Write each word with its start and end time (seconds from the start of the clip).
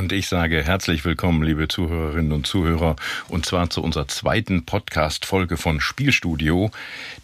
Und 0.00 0.12
ich 0.12 0.28
sage 0.28 0.64
herzlich 0.64 1.04
willkommen, 1.04 1.42
liebe 1.42 1.68
Zuhörerinnen 1.68 2.32
und 2.32 2.46
Zuhörer, 2.46 2.96
und 3.28 3.44
zwar 3.44 3.68
zu 3.68 3.82
unserer 3.82 4.08
zweiten 4.08 4.64
Podcast-Folge 4.64 5.58
von 5.58 5.78
Spielstudio, 5.78 6.70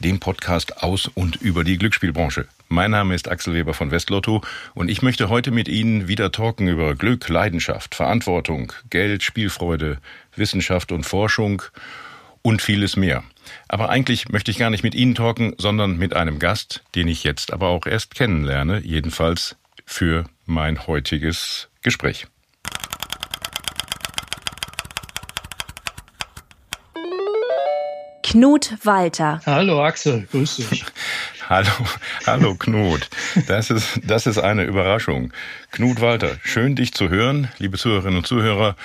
dem 0.01 0.21
Podcast 0.21 0.83
aus 0.83 1.07
und 1.07 1.37
über 1.37 1.65
die 1.65 1.79
Glücksspielbranche. 1.79 2.47
Mein 2.69 2.91
Name 2.91 3.15
ist 3.15 3.31
Axel 3.31 3.55
Weber 3.55 3.73
von 3.73 3.93
Westlotto 3.93 4.43
und 4.75 4.91
ich 4.91 5.01
möchte 5.01 5.31
heute 5.31 5.53
mit 5.53 5.69
Ihnen 5.69 6.07
wieder 6.07 6.33
talken 6.33 6.69
über 6.69 6.95
Glück, 6.95 7.27
Leidenschaft, 7.31 7.95
Verantwortung, 7.95 8.75
Geld, 8.91 9.23
Spielfreude, 9.23 9.97
Wissenschaft 10.34 10.93
und 10.93 11.05
Forschung 11.05 11.62
und 12.43 12.61
vieles 12.61 12.95
mehr. 12.95 13.25
Aber 13.69 13.89
eigentlich 13.89 14.29
möchte 14.29 14.51
ich 14.51 14.59
gar 14.59 14.69
nicht 14.69 14.84
mit 14.84 14.95
Ihnen 14.95 15.15
talken, 15.15 15.55
sondern 15.56 15.97
mit 15.97 16.15
einem 16.15 16.39
Gast, 16.39 16.84
den 16.95 17.09
ich 17.09 17.25
jetzt 17.25 17.55
aber 17.55 17.69
auch 17.69 17.87
erst 17.87 18.15
kennenlerne, 18.15 18.81
jedenfalls 18.81 19.56
für 19.87 20.27
mein 20.45 20.87
heutiges 20.87 21.70
Gespräch. 21.81 22.27
Knut 28.37 28.77
Walter. 28.83 29.41
Hallo 29.47 29.83
Axel, 29.83 30.29
grüß 30.31 30.56
dich. 30.56 30.84
hallo, 31.48 31.70
hallo 32.27 32.55
Knut. 32.55 33.09
Das 33.47 33.70
ist, 33.70 33.98
das 34.05 34.27
ist 34.27 34.37
eine 34.37 34.65
Überraschung. 34.65 35.33
Knut 35.70 36.03
Walter, 36.03 36.37
schön 36.45 36.77
dich 36.77 36.93
zu 36.93 37.09
hören, 37.09 37.48
liebe 37.56 37.78
Zuhörerinnen 37.78 38.19
und 38.19 38.27
Zuhörer. 38.27 38.77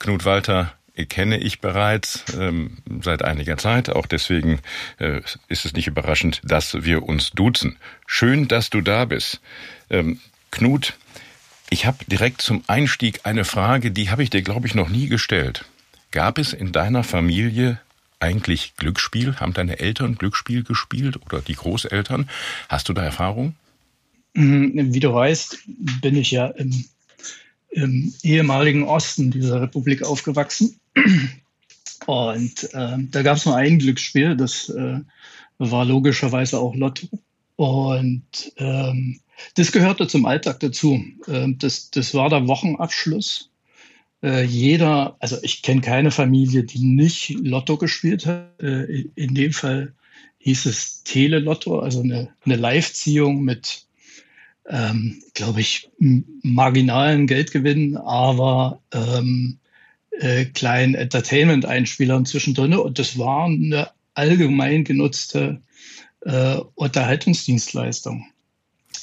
Knut 0.00 0.24
Walter 0.24 0.72
kenne 1.08 1.38
ich 1.38 1.60
bereits 1.60 2.24
ähm, 2.36 2.78
seit 3.00 3.24
einiger 3.24 3.56
Zeit. 3.58 3.90
Auch 3.90 4.06
deswegen 4.06 4.58
äh, 4.98 5.20
ist 5.46 5.64
es 5.64 5.72
nicht 5.74 5.86
überraschend, 5.86 6.40
dass 6.42 6.82
wir 6.82 7.04
uns 7.04 7.30
duzen. 7.30 7.76
Schön, 8.08 8.48
dass 8.48 8.70
du 8.70 8.80
da 8.80 9.04
bist. 9.04 9.40
Ähm, 9.88 10.18
Knut, 10.50 10.94
ich 11.70 11.86
habe 11.86 11.98
direkt 12.08 12.42
zum 12.42 12.64
Einstieg 12.66 13.20
eine 13.22 13.44
Frage, 13.44 13.92
die 13.92 14.10
habe 14.10 14.24
ich 14.24 14.30
dir, 14.30 14.42
glaube 14.42 14.66
ich, 14.66 14.74
noch 14.74 14.88
nie 14.88 15.06
gestellt. 15.06 15.64
Gab 16.10 16.38
es 16.38 16.52
in 16.52 16.72
deiner 16.72 17.04
Familie 17.04 17.78
eigentlich 18.20 18.74
Glücksspiel? 18.76 19.36
Haben 19.36 19.52
deine 19.52 19.78
Eltern 19.78 20.16
Glücksspiel 20.16 20.62
gespielt 20.62 21.18
oder 21.24 21.40
die 21.40 21.54
Großeltern? 21.54 22.28
Hast 22.68 22.88
du 22.88 22.92
da 22.92 23.02
Erfahrung? 23.02 23.54
Mhm, 24.34 24.94
wie 24.94 25.00
du 25.00 25.12
weißt, 25.12 25.58
bin 26.02 26.16
ich 26.16 26.30
ja 26.30 26.46
im, 26.48 26.84
im 27.70 28.14
ehemaligen 28.22 28.84
Osten 28.84 29.30
dieser 29.30 29.62
Republik 29.62 30.02
aufgewachsen. 30.02 30.78
Und 32.06 32.74
äh, 32.74 32.98
da 33.10 33.22
gab 33.22 33.36
es 33.36 33.46
nur 33.46 33.56
ein 33.56 33.78
Glücksspiel, 33.78 34.36
das 34.36 34.68
äh, 34.68 35.00
war 35.58 35.84
logischerweise 35.84 36.58
auch 36.58 36.74
Lotto. 36.74 37.08
Und 37.56 38.52
ähm, 38.58 39.20
das 39.54 39.72
gehörte 39.72 40.06
zum 40.06 40.26
Alltag 40.26 40.60
dazu. 40.60 41.02
Ähm, 41.26 41.58
das, 41.58 41.90
das 41.90 42.14
war 42.14 42.28
der 42.28 42.46
Wochenabschluss 42.46 43.50
äh, 44.26 44.42
jeder, 44.42 45.16
also 45.20 45.38
ich 45.42 45.62
kenne 45.62 45.82
keine 45.82 46.10
Familie, 46.10 46.64
die 46.64 46.80
nicht 46.80 47.30
Lotto 47.38 47.76
gespielt 47.76 48.26
hat. 48.26 48.60
Äh, 48.60 49.04
in 49.14 49.36
dem 49.36 49.52
Fall 49.52 49.94
hieß 50.38 50.66
es 50.66 51.04
Telelotto, 51.04 51.78
also 51.78 52.00
eine, 52.00 52.30
eine 52.44 52.56
Live-Ziehung 52.56 53.42
mit, 53.42 53.86
ähm, 54.68 55.22
glaube 55.34 55.60
ich, 55.60 55.90
marginalen 56.42 57.28
Geldgewinnen, 57.28 57.96
aber 57.96 58.80
ähm, 58.92 59.58
äh, 60.10 60.46
kleinen 60.46 60.96
Entertainment-Einspielern 60.96 62.26
zwischendrin. 62.26 62.74
Und 62.74 62.98
das 62.98 63.18
war 63.18 63.46
eine 63.46 63.90
allgemein 64.14 64.82
genutzte 64.82 65.60
äh, 66.22 66.56
Unterhaltungsdienstleistung. 66.74 68.26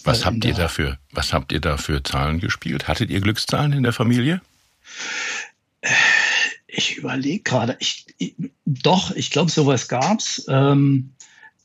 Was 0.04 0.24
äh, 0.24 0.26
habt 0.26 0.44
ihr 0.44 0.54
dafür? 0.54 0.98
Was 1.12 1.32
habt 1.32 1.54
ihr 1.54 1.62
da 1.62 1.78
für 1.78 2.04
Zahlen 2.04 2.40
gespielt? 2.40 2.90
Hattet 2.90 3.10
ihr 3.10 3.22
Glückszahlen 3.22 3.72
in 3.72 3.84
der 3.84 3.94
Familie? 3.94 4.42
Ich 6.68 6.98
überlege 6.98 7.44
gerade, 7.44 7.78
ich, 7.80 8.06
ich, 8.18 8.36
doch, 8.66 9.12
ich 9.16 9.30
glaube, 9.30 9.52
sowas 9.52 9.88
gab's. 9.88 10.46
Ähm, 10.48 11.14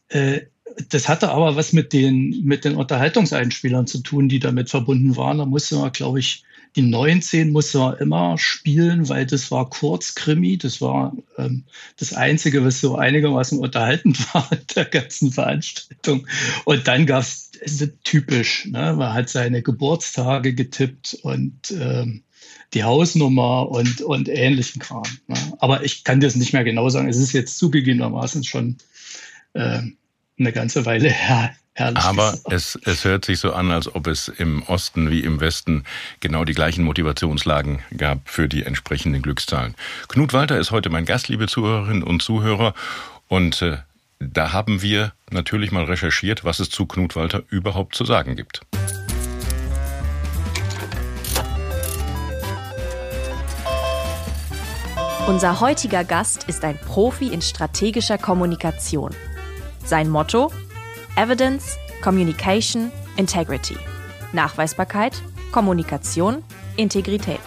äh, 0.08 0.42
das 0.90 1.08
hatte 1.08 1.30
aber 1.30 1.56
was 1.56 1.72
mit 1.72 1.92
den, 1.92 2.44
mit 2.44 2.64
den 2.64 2.76
Unterhaltungseinspielern 2.76 3.86
zu 3.86 4.02
tun, 4.02 4.28
die 4.28 4.38
damit 4.38 4.70
verbunden 4.70 5.16
waren. 5.16 5.38
Da 5.38 5.46
musste 5.46 5.76
man, 5.76 5.92
glaube 5.92 6.20
ich, 6.20 6.44
die 6.78 6.82
19 6.82 7.50
musste 7.50 7.78
man 7.78 7.96
immer 7.96 8.38
spielen, 8.38 9.08
weil 9.08 9.26
das 9.26 9.50
war 9.50 9.68
Kurzkrimi. 9.68 10.58
Das 10.58 10.80
war 10.80 11.12
ähm, 11.36 11.64
das 11.96 12.12
Einzige, 12.12 12.64
was 12.64 12.80
so 12.80 12.94
einigermaßen 12.94 13.58
unterhaltend 13.58 14.16
war 14.32 14.48
in 14.52 14.60
der 14.76 14.84
ganzen 14.84 15.32
Veranstaltung. 15.32 16.28
Und 16.66 16.86
dann 16.86 17.04
gab 17.04 17.22
es 17.22 17.50
typisch, 18.04 18.66
ne? 18.66 18.94
man 18.96 19.12
hat 19.12 19.28
seine 19.28 19.60
Geburtstage 19.60 20.54
getippt 20.54 21.18
und 21.22 21.72
ähm, 21.72 22.22
die 22.74 22.84
Hausnummer 22.84 23.68
und, 23.68 24.00
und 24.02 24.28
ähnlichen 24.28 24.80
Kram. 24.80 25.02
Ne? 25.26 25.36
Aber 25.58 25.82
ich 25.82 26.04
kann 26.04 26.20
das 26.20 26.36
nicht 26.36 26.52
mehr 26.52 26.62
genau 26.62 26.88
sagen. 26.90 27.08
Es 27.08 27.16
ist 27.16 27.32
jetzt 27.32 27.58
zugegebenermaßen 27.58 28.44
schon 28.44 28.76
äh, 29.54 29.82
eine 30.38 30.52
ganze 30.52 30.86
Weile 30.86 31.10
her. 31.10 31.54
Aber 31.78 32.36
es, 32.50 32.76
es 32.84 33.04
hört 33.04 33.24
sich 33.24 33.38
so 33.38 33.52
an, 33.52 33.70
als 33.70 33.94
ob 33.94 34.08
es 34.08 34.26
im 34.26 34.64
Osten 34.64 35.10
wie 35.10 35.20
im 35.20 35.38
Westen 35.40 35.84
genau 36.18 36.44
die 36.44 36.54
gleichen 36.54 36.82
Motivationslagen 36.82 37.80
gab 37.96 38.28
für 38.28 38.48
die 38.48 38.64
entsprechenden 38.64 39.22
Glückszahlen. 39.22 39.76
Knut 40.08 40.32
Walter 40.32 40.58
ist 40.58 40.72
heute 40.72 40.90
mein 40.90 41.04
Gast, 41.04 41.28
liebe 41.28 41.46
Zuhörerinnen 41.46 42.02
und 42.02 42.20
Zuhörer. 42.20 42.74
Und 43.28 43.62
äh, 43.62 43.76
da 44.18 44.52
haben 44.52 44.82
wir 44.82 45.12
natürlich 45.30 45.70
mal 45.70 45.84
recherchiert, 45.84 46.44
was 46.44 46.58
es 46.58 46.68
zu 46.70 46.86
Knut 46.86 47.14
Walter 47.14 47.42
überhaupt 47.48 47.94
zu 47.94 48.04
sagen 48.04 48.34
gibt. 48.34 48.62
Unser 55.28 55.60
heutiger 55.60 56.04
Gast 56.04 56.44
ist 56.44 56.64
ein 56.64 56.78
Profi 56.78 57.28
in 57.28 57.42
strategischer 57.42 58.16
Kommunikation. 58.16 59.14
Sein 59.88 60.10
Motto? 60.10 60.52
Evidence, 61.16 61.78
Communication, 62.02 62.92
Integrity. 63.16 63.74
Nachweisbarkeit, 64.34 65.22
Kommunikation, 65.50 66.42
Integrität. 66.76 67.40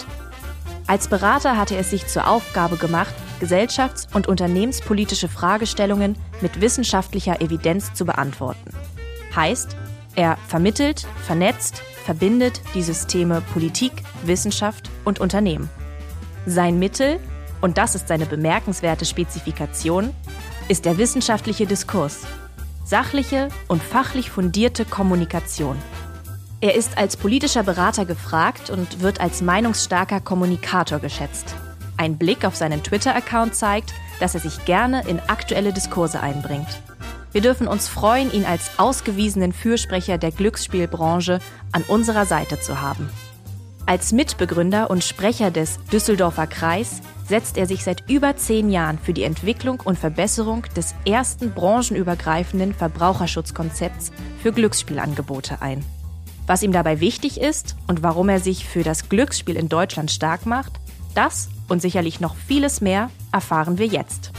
Als 0.87 1.07
Berater 1.07 1.55
hatte 1.55 1.75
er 1.75 1.83
sich 1.83 2.07
zur 2.07 2.27
Aufgabe 2.27 2.77
gemacht, 2.77 3.13
gesellschafts- 3.39 4.07
und 4.15 4.27
unternehmenspolitische 4.27 5.27
Fragestellungen 5.27 6.15
mit 6.41 6.59
wissenschaftlicher 6.61 7.41
Evidenz 7.41 7.93
zu 7.93 8.05
beantworten. 8.05 8.71
Heißt, 9.35 9.77
er 10.15 10.37
vermittelt, 10.47 11.05
vernetzt, 11.23 11.83
verbindet 12.05 12.61
die 12.73 12.81
Systeme 12.81 13.41
Politik, 13.53 13.91
Wissenschaft 14.23 14.89
und 15.05 15.19
Unternehmen. 15.19 15.69
Sein 16.47 16.79
Mittel 16.79 17.19
und 17.61 17.77
das 17.77 17.93
ist 17.93 18.07
seine 18.07 18.25
bemerkenswerte 18.25 19.05
Spezifikation, 19.05 20.15
ist 20.71 20.85
der 20.85 20.97
wissenschaftliche 20.97 21.65
Diskurs. 21.65 22.21
Sachliche 22.85 23.49
und 23.67 23.83
fachlich 23.83 24.31
fundierte 24.31 24.85
Kommunikation. 24.85 25.75
Er 26.61 26.75
ist 26.75 26.97
als 26.97 27.17
politischer 27.17 27.63
Berater 27.63 28.05
gefragt 28.05 28.69
und 28.69 29.01
wird 29.01 29.19
als 29.19 29.41
meinungsstarker 29.41 30.21
Kommunikator 30.21 30.99
geschätzt. 30.99 31.55
Ein 31.97 32.17
Blick 32.17 32.45
auf 32.45 32.55
seinen 32.55 32.83
Twitter-Account 32.83 33.53
zeigt, 33.53 33.93
dass 34.21 34.33
er 34.33 34.39
sich 34.39 34.63
gerne 34.63 35.05
in 35.09 35.19
aktuelle 35.19 35.73
Diskurse 35.73 36.21
einbringt. 36.21 36.79
Wir 37.33 37.41
dürfen 37.41 37.67
uns 37.67 37.89
freuen, 37.89 38.31
ihn 38.31 38.45
als 38.45 38.71
ausgewiesenen 38.77 39.51
Fürsprecher 39.51 40.17
der 40.17 40.31
Glücksspielbranche 40.31 41.41
an 41.73 41.83
unserer 41.83 42.25
Seite 42.25 42.61
zu 42.61 42.79
haben. 42.79 43.09
Als 43.91 44.13
Mitbegründer 44.13 44.89
und 44.89 45.03
Sprecher 45.03 45.51
des 45.51 45.77
Düsseldorfer 45.91 46.47
Kreis 46.47 47.01
setzt 47.27 47.57
er 47.57 47.67
sich 47.67 47.83
seit 47.83 48.09
über 48.09 48.37
zehn 48.37 48.69
Jahren 48.69 48.97
für 48.97 49.11
die 49.11 49.23
Entwicklung 49.23 49.81
und 49.81 49.99
Verbesserung 49.99 50.63
des 50.77 50.95
ersten 51.05 51.51
branchenübergreifenden 51.51 52.73
Verbraucherschutzkonzepts 52.73 54.13
für 54.41 54.53
Glücksspielangebote 54.53 55.61
ein. 55.61 55.83
Was 56.47 56.63
ihm 56.63 56.71
dabei 56.71 57.01
wichtig 57.01 57.41
ist 57.41 57.75
und 57.85 58.01
warum 58.01 58.29
er 58.29 58.39
sich 58.39 58.65
für 58.65 58.83
das 58.83 59.09
Glücksspiel 59.09 59.57
in 59.57 59.67
Deutschland 59.67 60.09
stark 60.09 60.45
macht, 60.45 60.71
das 61.13 61.49
und 61.67 61.81
sicherlich 61.81 62.21
noch 62.21 62.35
vieles 62.35 62.79
mehr 62.79 63.09
erfahren 63.33 63.77
wir 63.77 63.87
jetzt. 63.87 64.31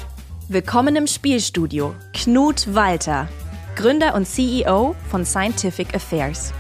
Willkommen 0.49 0.97
im 0.97 1.07
Spielstudio, 1.07 1.95
Knut 2.15 2.75
Walter, 2.75 3.29
Gründer 3.77 4.15
und 4.15 4.27
CEO 4.27 4.97
von 5.11 5.27
Scientific 5.27 5.95
Affairs. 5.95 6.55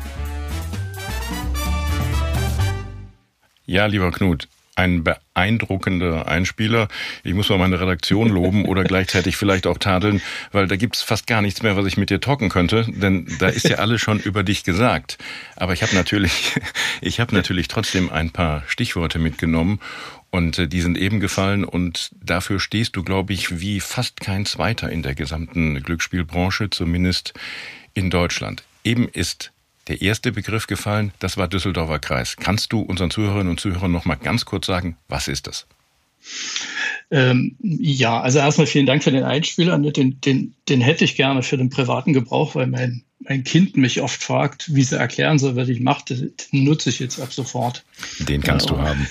Ja, 3.67 3.87
lieber 3.87 4.11
Knut, 4.11 4.49
ein 4.75 5.05
beeindruckender 5.05 6.27
Einspieler. 6.27 6.89
Ich 7.25 7.35
muss 7.35 7.49
mal 7.49 7.59
meine 7.59 7.81
Redaktion 7.81 8.29
loben 8.29 8.65
oder 8.65 8.85
gleichzeitig 8.85 9.37
vielleicht 9.37 9.67
auch 9.67 9.79
tadeln, 9.79 10.23
weil 10.51 10.67
da 10.67 10.77
gibt's 10.77 11.03
fast 11.03 11.27
gar 11.27 11.43
nichts 11.43 11.63
mehr, 11.63 11.77
was 11.77 11.87
ich 11.87 11.97
mit 11.97 12.11
dir 12.11 12.21
talken 12.21 12.49
könnte, 12.49 12.87
denn 12.89 13.27
da 13.39 13.49
ist 13.49 13.69
ja 13.69 13.77
alles 13.77 14.01
schon 14.01 14.19
über 14.19 14.43
dich 14.43 14.65
gesagt. 14.65 15.19
Aber 15.57 15.75
ich 15.75 15.83
habe 15.83 15.95
natürlich, 15.95 16.55
ich 17.01 17.21
habe 17.21 17.35
natürlich 17.35 17.69
trotzdem 17.69 18.11
ein 18.11 18.31
paar 18.31 18.63
Stichworte 18.67 19.19
mitgenommen 19.19 19.79
und 20.31 20.59
äh, 20.59 20.67
die 20.67 20.81
sind 20.81 20.97
eben 20.97 21.21
gefallen 21.21 21.65
und 21.65 22.11
dafür 22.21 22.59
stehst 22.59 22.97
du, 22.97 23.05
glaube 23.05 23.35
ich, 23.35 23.61
wie 23.61 23.79
fast 23.81 24.21
kein 24.21 24.47
Zweiter 24.47 24.91
in 24.91 25.03
der 25.03 25.15
gesamten 25.15 25.83
Glücksspielbranche, 25.83 26.71
zumindest 26.71 27.35
in 27.95 28.09
Deutschland. 28.09 28.65
Eben 28.85 29.07
ist 29.09 29.53
der 29.89 30.01
erste 30.01 30.33
Begriff 30.33 30.67
gefallen, 30.67 31.13
das 31.19 31.37
war 31.37 31.49
Düsseldorfer 31.49 31.99
Kreis. 31.99 32.37
Kannst 32.37 32.73
du 32.73 32.81
unseren 32.81 33.11
Zuhörerinnen 33.11 33.51
und 33.51 33.61
Zuhörern 33.61 33.93
noch 33.93 34.05
mal 34.05 34.15
ganz 34.15 34.45
kurz 34.45 34.67
sagen, 34.67 34.97
was 35.09 35.29
ist 35.29 35.47
das? 35.47 35.67
Ähm, 37.11 37.57
ja, 37.61 38.21
also 38.21 38.39
erstmal 38.39 38.67
vielen 38.67 38.87
Dank 38.87 39.03
für 39.03 39.11
den 39.11 39.25
Einspieler. 39.25 39.79
Den, 39.79 40.21
den, 40.21 40.55
den 40.69 40.81
hätte 40.81 41.05
ich 41.05 41.17
gerne 41.17 41.43
für 41.43 41.59
den 41.59 41.69
privaten 41.69 42.13
Gebrauch, 42.13 42.55
weil 42.55 42.69
mein, 42.69 43.03
mein 43.19 43.45
Kind 43.45 43.77
mich 43.77 44.01
oft 44.01 44.23
fragt, 44.23 44.75
wie 44.75 44.83
sie 44.83 44.97
erklären 44.97 45.39
soll, 45.39 45.57
was 45.57 45.69
ich 45.69 45.81
mache. 45.81 46.05
Den 46.07 46.31
nutze 46.65 46.91
ich 46.91 47.01
jetzt 47.01 47.21
ab 47.21 47.33
sofort. 47.33 47.85
Den 48.21 48.41
kannst 48.41 48.67
äh, 48.67 48.69
du 48.71 48.79
haben. 48.79 49.07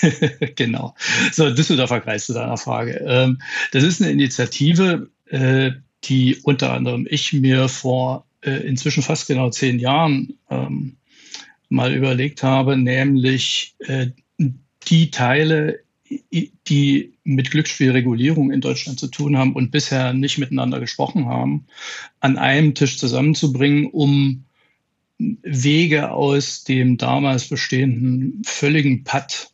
genau. 0.54 0.94
So, 1.32 1.50
Düsseldorfer 1.50 2.00
Kreis 2.00 2.26
zu 2.26 2.34
deiner 2.34 2.58
Frage. 2.58 3.02
Ähm, 3.06 3.40
das 3.72 3.82
ist 3.82 4.00
eine 4.00 4.12
Initiative, 4.12 5.08
äh, 5.30 5.72
die 6.04 6.36
unter 6.42 6.72
anderem 6.72 7.06
ich 7.10 7.32
mir 7.32 7.68
vor 7.68 8.26
inzwischen 8.42 9.02
fast 9.02 9.26
genau 9.26 9.50
zehn 9.50 9.78
Jahren 9.78 10.38
ähm, 10.48 10.96
mal 11.68 11.94
überlegt 11.94 12.42
habe, 12.42 12.76
nämlich 12.76 13.74
äh, 13.80 14.08
die 14.88 15.10
Teile, 15.10 15.80
die 16.66 17.12
mit 17.22 17.50
Glücksspielregulierung 17.50 18.50
in 18.50 18.60
Deutschland 18.60 18.98
zu 18.98 19.06
tun 19.06 19.36
haben 19.36 19.54
und 19.54 19.70
bisher 19.70 20.12
nicht 20.12 20.38
miteinander 20.38 20.80
gesprochen 20.80 21.26
haben, 21.26 21.66
an 22.18 22.36
einem 22.36 22.74
Tisch 22.74 22.98
zusammenzubringen, 22.98 23.86
um 23.86 24.44
Wege 25.18 26.10
aus 26.10 26.64
dem 26.64 26.96
damals 26.96 27.48
bestehenden 27.48 28.42
völligen 28.44 29.04
Patt 29.04 29.52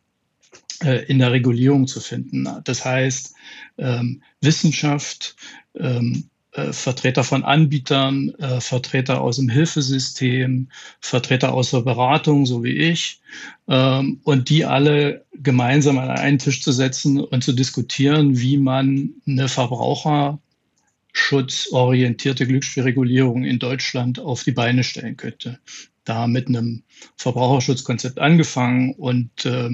äh, 0.83 1.05
in 1.05 1.19
der 1.19 1.31
Regulierung 1.31 1.87
zu 1.87 1.99
finden. 1.99 2.47
Das 2.63 2.85
heißt, 2.85 3.35
ähm, 3.77 4.23
Wissenschaft, 4.41 5.35
ähm, 5.75 6.29
äh, 6.57 6.73
Vertreter 6.73 7.23
von 7.23 7.43
Anbietern, 7.43 8.33
äh, 8.39 8.59
Vertreter 8.59 9.21
aus 9.21 9.37
dem 9.37 9.47
Hilfesystem, 9.47 10.69
Vertreter 10.99 11.53
aus 11.53 11.69
der 11.69 11.81
Beratung, 11.81 12.47
so 12.47 12.63
wie 12.63 12.73
ich, 12.73 13.21
ähm, 13.67 14.21
und 14.23 14.49
die 14.49 14.65
alle 14.65 15.23
gemeinsam 15.33 15.99
an 15.99 16.09
einen 16.09 16.39
Tisch 16.39 16.63
zu 16.63 16.71
setzen 16.71 17.19
und 17.19 17.43
zu 17.43 17.53
diskutieren, 17.53 18.39
wie 18.39 18.57
man 18.57 19.11
eine 19.27 19.49
verbraucherschutzorientierte 19.49 22.47
Glücksspielregulierung 22.47 23.43
in 23.43 23.59
Deutschland 23.59 24.19
auf 24.19 24.43
die 24.43 24.51
Beine 24.51 24.83
stellen 24.83 25.15
könnte. 25.15 25.59
Da 26.05 26.25
mit 26.25 26.47
einem 26.47 26.81
Verbraucherschutzkonzept 27.17 28.17
angefangen 28.17 28.95
und 28.95 29.45
äh, 29.45 29.69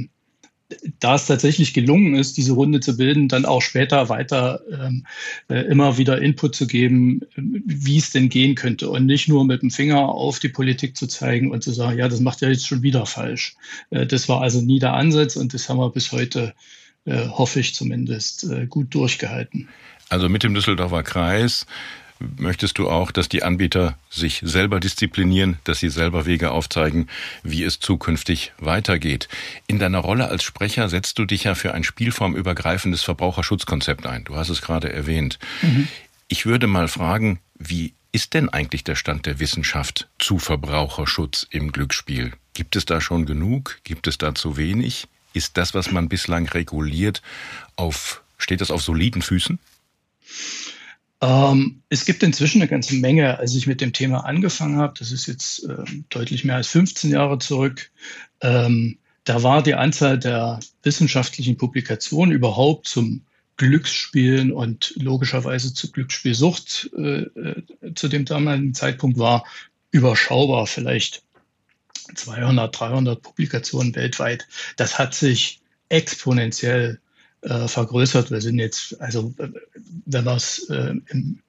da 1.00 1.16
es 1.16 1.26
tatsächlich 1.26 1.74
gelungen 1.74 2.16
ist, 2.16 2.38
diese 2.38 2.54
Runde 2.54 2.80
zu 2.80 2.98
bilden, 2.98 3.28
dann 3.28 3.46
auch 3.46 3.62
später 3.62 4.10
weiter 4.10 4.62
ähm, 4.72 5.06
äh, 5.50 5.62
immer 5.62 5.98
wieder 5.98 6.22
Input 6.22 6.56
zu 6.56 6.68
geben, 6.68 7.22
wie 7.36 7.98
es 7.98 8.12
denn 8.12 8.30
gehen 8.30 8.56
könnte 8.56 8.90
und 8.90 9.06
nicht 9.06 9.28
nur 9.28 9.46
mit 9.46 9.62
dem 9.62 9.72
Finger 9.72 10.10
auf 10.10 10.40
die 10.40 10.50
Politik 10.50 10.98
zu 10.98 11.08
zeigen 11.08 11.52
und 11.52 11.64
zu 11.64 11.72
sagen, 11.72 11.98
ja, 11.98 12.08
das 12.08 12.20
macht 12.20 12.42
ja 12.42 12.50
jetzt 12.50 12.68
schon 12.68 12.84
wieder 12.84 13.06
falsch. 13.06 13.56
Äh, 13.90 14.06
das 14.06 14.30
war 14.30 14.42
also 14.42 14.62
nie 14.62 14.80
der 14.80 14.94
Ansatz 14.94 15.36
und 15.36 15.54
das 15.54 15.70
haben 15.70 15.78
wir 15.78 15.90
bis 15.90 16.12
heute, 16.12 16.54
äh, 17.06 17.28
hoffe 17.28 17.60
ich 17.60 17.76
zumindest, 17.76 18.44
äh, 18.46 18.68
gut 18.68 18.94
durchgehalten. 18.94 19.70
Also 20.10 20.30
mit 20.30 20.44
dem 20.44 20.54
Düsseldorfer 20.54 21.04
Kreis 21.04 21.66
möchtest 22.38 22.78
du 22.78 22.90
auch, 22.90 23.12
dass 23.12 23.30
die 23.30 23.44
Anbieter 23.44 23.98
sich 24.10 24.42
selber 24.44 24.80
disziplinieren, 24.80 25.58
dass 25.64 25.80
sie 25.80 25.90
selber 25.90 26.26
Wege 26.26 26.52
aufzeigen, 26.52 27.08
wie 27.44 27.64
es 27.64 27.80
zukünftig 27.80 28.54
weitergeht. 28.58 29.28
In 29.68 29.80
deiner 29.80 30.00
Rolle 30.00 30.28
als 30.28 30.44
Sprecher 30.44 30.90
setzt 30.90 31.20
du 31.20 31.26
dich 31.26 31.46
ja 31.46 31.56
für 31.56 31.74
ein 31.74 31.84
spielformübergreifendes 31.84 33.04
Verbraucherschutzkonzept 33.04 34.06
ein. 34.06 34.24
Du 34.24 34.36
hast 34.36 34.50
es 34.50 34.62
gerade 34.62 34.92
erwähnt. 34.92 35.40
Mhm. 35.62 35.88
Ich 36.28 36.46
würde 36.46 36.68
mal 36.68 36.88
fragen, 36.88 37.40
wie 37.58 37.94
ist 38.12 38.34
denn 38.34 38.50
eigentlich 38.50 38.84
der 38.84 38.96
Stand 38.96 39.26
der 39.26 39.40
Wissenschaft 39.40 40.08
zu 40.20 40.40
Verbraucherschutz 40.40 41.48
im 41.50 41.72
Glücksspiel? 41.72 42.34
Gibt 42.54 42.76
es 42.76 42.86
da 42.86 43.02
schon 43.02 43.26
genug? 43.26 43.80
Gibt 43.84 44.08
es 44.08 44.18
da 44.18 44.36
zu 44.36 44.58
wenig? 44.58 45.08
Ist 45.34 45.58
das, 45.58 45.74
was 45.74 45.92
man 45.92 46.10
bislang 46.10 46.48
reguliert, 46.48 47.22
auf, 47.76 48.22
steht 48.38 48.62
das 48.62 48.70
auf 48.70 48.84
soliden 48.84 49.24
Füßen? 49.24 49.60
Ähm, 51.24 51.82
es 51.88 52.04
gibt 52.04 52.22
inzwischen 52.22 52.62
eine 52.62 52.70
ganze 52.70 52.96
Menge. 52.96 53.40
Als 53.40 53.56
ich 53.56 53.66
mit 53.66 53.80
dem 53.80 53.94
Thema 53.94 54.26
angefangen 54.26 54.78
habe, 54.78 54.94
das 55.00 55.14
ist 55.14 55.26
jetzt 55.28 55.64
ähm, 55.64 56.04
deutlich 56.10 56.44
mehr 56.44 56.58
als 56.58 56.68
15 56.68 57.12
Jahre 57.12 57.40
zurück, 57.40 57.92
ähm, 58.42 58.98
da 59.24 59.42
war 59.42 59.64
die 59.64 59.76
Anzahl 59.76 60.20
der 60.20 60.60
wissenschaftlichen 60.82 61.56
Publikationen 61.56 62.34
überhaupt 62.34 62.88
zum 62.88 63.22
Glücksspielen 63.56 64.52
und 64.52 64.94
logischerweise 64.98 65.74
zu 65.74 65.94
Glücksspielsucht 65.94 66.92
äh, 66.98 67.22
äh, 67.22 67.64
zu 67.96 68.10
dem 68.10 68.26
damaligen 68.26 68.74
Zeitpunkt 68.74 69.18
war 69.18 69.46
überschaubar, 69.92 70.68
vielleicht 70.68 71.24
200, 72.16 72.78
300 72.78 73.22
Publikationen 73.22 73.96
weltweit. 73.96 74.46
Das 74.76 75.00
hat 75.00 75.14
sich 75.14 75.62
exponentiell 75.88 77.00
äh, 77.44 77.68
vergrößert. 77.68 78.32
Wir 78.32 78.42
sind 78.42 78.60
jetzt, 78.60 79.00
also 79.02 79.34
wenn 80.06 80.24
man 80.24 80.38
es 80.38 80.70
äh, 80.70 80.96
in, 81.10 81.40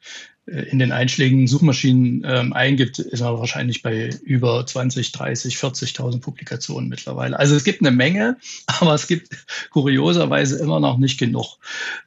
äh, 0.46 0.62
in 0.62 0.78
den 0.78 0.92
einschlägigen 0.92 1.46
Suchmaschinen 1.46 2.22
ähm, 2.26 2.52
eingibt, 2.52 2.98
ist 2.98 3.20
man 3.20 3.38
wahrscheinlich 3.38 3.82
bei 3.82 4.10
über 4.24 4.66
20, 4.66 5.12
30, 5.12 5.56
40.000 5.56 6.20
Publikationen 6.20 6.88
mittlerweile. 6.88 7.38
Also 7.38 7.54
es 7.54 7.64
gibt 7.64 7.80
eine 7.80 7.90
Menge, 7.90 8.36
aber 8.66 8.94
es 8.94 9.06
gibt 9.06 9.28
kurioserweise 9.70 10.58
immer 10.58 10.80
noch 10.80 10.98
nicht 10.98 11.18
genug. 11.18 11.58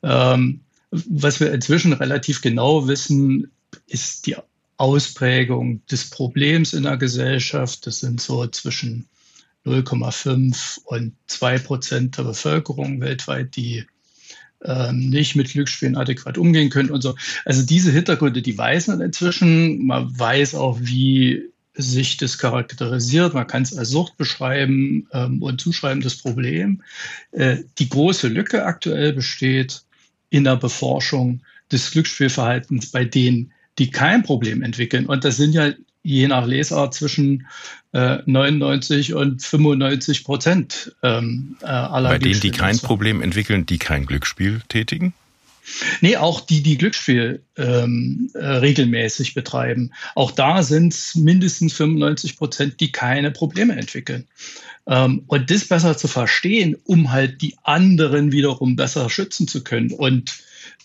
Ähm, 0.03 0.61
was 0.91 1.39
wir 1.39 1.53
inzwischen 1.53 1.93
relativ 1.93 2.41
genau 2.41 2.87
wissen, 2.87 3.51
ist 3.87 4.25
die 4.25 4.35
Ausprägung 4.77 5.85
des 5.87 6.09
Problems 6.09 6.73
in 6.73 6.83
der 6.83 6.97
Gesellschaft. 6.97 7.87
Das 7.87 7.99
sind 7.99 8.21
so 8.21 8.45
zwischen 8.47 9.07
0,5 9.67 10.79
und 10.85 11.13
2 11.27 11.59
Prozent 11.59 12.17
der 12.17 12.23
Bevölkerung 12.23 13.01
weltweit, 13.01 13.55
die 13.55 13.85
ähm, 14.63 15.09
nicht 15.09 15.35
mit 15.35 15.51
Glücksspielen 15.51 15.97
adäquat 15.97 16.37
umgehen 16.37 16.69
können 16.69 16.89
und 16.89 17.01
so. 17.01 17.15
Also 17.45 17.63
diese 17.63 17.91
Hintergründe, 17.91 18.41
die 18.41 18.57
weiß 18.57 18.87
man 18.87 19.01
inzwischen. 19.01 19.85
Man 19.85 20.17
weiß 20.17 20.55
auch, 20.55 20.79
wie 20.81 21.43
sich 21.75 22.17
das 22.17 22.37
charakterisiert. 22.37 23.33
Man 23.33 23.47
kann 23.47 23.61
es 23.61 23.77
als 23.77 23.89
Sucht 23.89 24.17
beschreiben 24.17 25.07
ähm, 25.13 25.41
und 25.43 25.61
zuschreiben, 25.61 26.01
das 26.01 26.15
Problem. 26.15 26.81
Äh, 27.31 27.57
die 27.77 27.89
große 27.89 28.27
Lücke 28.27 28.65
aktuell 28.65 29.13
besteht 29.13 29.83
in 30.29 30.43
der 30.43 30.55
Beforschung 30.55 31.41
des 31.71 31.91
Glücksspielverhaltens 31.91 32.91
bei 32.91 33.05
denen, 33.05 33.53
die 33.77 33.91
kein 33.91 34.23
Problem 34.23 34.63
entwickeln. 34.63 35.05
Und 35.05 35.23
das 35.23 35.37
sind 35.37 35.53
ja 35.53 35.71
je 36.03 36.27
nach 36.27 36.47
Lesart 36.47 36.93
zwischen 36.93 37.47
äh, 37.93 38.19
99 38.25 39.13
und 39.13 39.41
95 39.41 40.23
Prozent 40.23 40.95
ähm, 41.03 41.57
äh, 41.61 41.65
aller 41.65 42.09
Bei 42.09 42.19
denen, 42.19 42.39
die 42.39 42.51
kein 42.51 42.77
Problem 42.79 43.21
entwickeln, 43.21 43.65
die 43.65 43.77
kein 43.77 44.05
Glücksspiel 44.05 44.61
tätigen? 44.69 45.13
Nee, 46.01 46.15
auch 46.15 46.41
die, 46.41 46.63
die 46.63 46.77
Glücksspiel 46.77 47.41
ähm, 47.57 48.29
äh, 48.33 48.45
regelmäßig 48.45 49.33
betreiben. 49.33 49.91
Auch 50.15 50.31
da 50.31 50.63
sind 50.63 50.93
es 50.93 51.15
mindestens 51.15 51.73
95 51.73 52.37
Prozent, 52.37 52.79
die 52.79 52.91
keine 52.91 53.31
Probleme 53.31 53.75
entwickeln. 53.75 54.27
Ähm, 54.87 55.23
und 55.27 55.51
das 55.51 55.67
besser 55.67 55.97
zu 55.97 56.07
verstehen, 56.07 56.77
um 56.85 57.11
halt 57.11 57.41
die 57.41 57.55
anderen 57.63 58.31
wiederum 58.31 58.75
besser 58.75 59.09
schützen 59.09 59.47
zu 59.47 59.63
können 59.63 59.91
und 59.91 60.37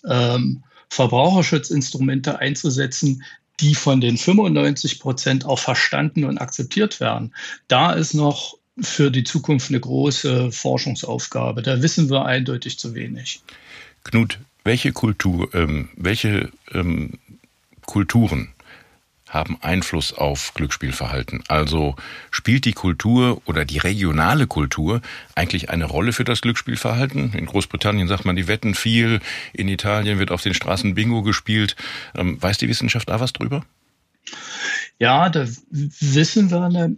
ähm, 0.09 0.65
Verbraucherschutzinstrumente 0.89 2.39
einzusetzen, 2.39 3.23
die 3.61 3.75
von 3.75 4.01
den 4.01 4.17
95 4.17 5.01
Prozent 5.01 5.45
auch 5.45 5.59
verstanden 5.59 6.25
und 6.25 6.39
akzeptiert 6.39 7.01
werden. 7.01 7.35
Da 7.69 7.93
ist 7.93 8.15
noch 8.15 8.57
für 8.81 9.11
die 9.11 9.25
Zukunft 9.25 9.71
eine 9.71 9.81
große 9.81 10.51
Forschungsaufgabe. 10.51 11.63
Da 11.63 11.83
wissen 11.83 12.11
wir 12.11 12.25
eindeutig 12.25 12.79
zu 12.79 12.95
wenig. 12.95 13.43
Knut, 14.05 14.39
welche 14.65 14.93
Kultur, 14.93 15.55
ähm, 15.55 15.91
welche 15.97 16.51
ähm, 16.73 17.19
Kulturen 17.87 18.52
haben 19.33 19.57
Einfluss 19.63 20.13
auf 20.13 20.53
Glücksspielverhalten. 20.55 21.43
Also 21.49 21.97
spielt 22.31 22.67
die 22.67 22.75
Kultur 22.75 23.41
oder 23.47 23.65
die 23.65 23.79
regionale 23.79 24.47
Kultur 24.47 25.01
eigentlich 25.35 25.71
eine 25.71 25.87
Rolle 25.87 26.13
für 26.13 26.25
das 26.25 26.43
Glücksspielverhalten? 26.43 27.33
In 27.33 27.47
Großbritannien 27.47 28.09
sagt 28.09 28.27
man, 28.27 28.37
die 28.37 28.47
wetten 28.47 28.75
viel. 28.75 29.21
In 29.55 29.69
Italien 29.69 30.19
wird 30.19 30.31
auf 30.31 30.43
den 30.43 30.55
Straßen 30.55 30.95
Bingo 30.95 31.23
gespielt. 31.23 31.77
Ähm, 32.15 32.41
weiß 32.41 32.59
die 32.59 32.69
Wissenschaft 32.69 33.09
da 33.09 33.21
was 33.21 33.33
drüber? 33.33 33.65
Ja, 34.99 35.31
da 35.31 35.47
wissen 35.71 36.51
wir 36.51 36.63
eine 36.63 36.97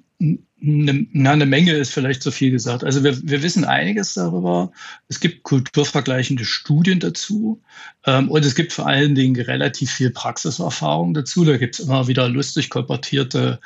eine, 0.65 1.31
eine 1.31 1.47
Menge 1.47 1.73
ist 1.73 1.93
vielleicht 1.93 2.23
zu 2.23 2.31
viel 2.31 2.51
gesagt. 2.51 2.85
Also 2.85 3.05
wir, 3.05 3.17
wir 3.23 3.43
wissen 3.43 3.65
einiges 3.65 4.15
darüber. 4.15 4.73
Es 5.09 5.21
gibt 5.21 5.43
kulturvergleichende 5.43 6.45
Studien 6.45 7.01
dazu 7.01 7.61
ähm, 8.07 8.31
und 8.31 8.45
es 8.45 8.55
gibt 8.55 8.73
vor 8.73 8.87
allen 8.87 9.15
Dingen 9.15 9.41
relativ 9.41 9.91
viel 9.91 10.11
Praxiserfahrung 10.11 11.15
dazu. 11.15 11.45
Da 11.45 11.57
gibt 11.57 11.79
es 11.79 11.87
immer 11.87 12.09
wieder 12.09 12.29
lustig 12.29 12.71
kolportierte 12.71 13.61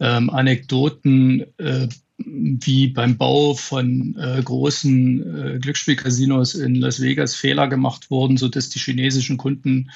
ähm, 0.00 0.30
Anekdoten, 0.30 1.44
äh, 1.58 1.88
wie 2.18 2.88
beim 2.88 3.16
Bau 3.16 3.54
von 3.54 4.16
äh, 4.18 4.40
großen 4.42 5.54
äh, 5.54 5.58
Glücksspielcasinos 5.58 6.54
in 6.54 6.76
Las 6.76 7.00
Vegas 7.00 7.34
Fehler 7.34 7.66
gemacht 7.68 8.10
wurden, 8.10 8.36
so 8.36 8.48
dass 8.48 8.68
die 8.68 8.78
chinesischen 8.78 9.36
Kunden 9.36 9.90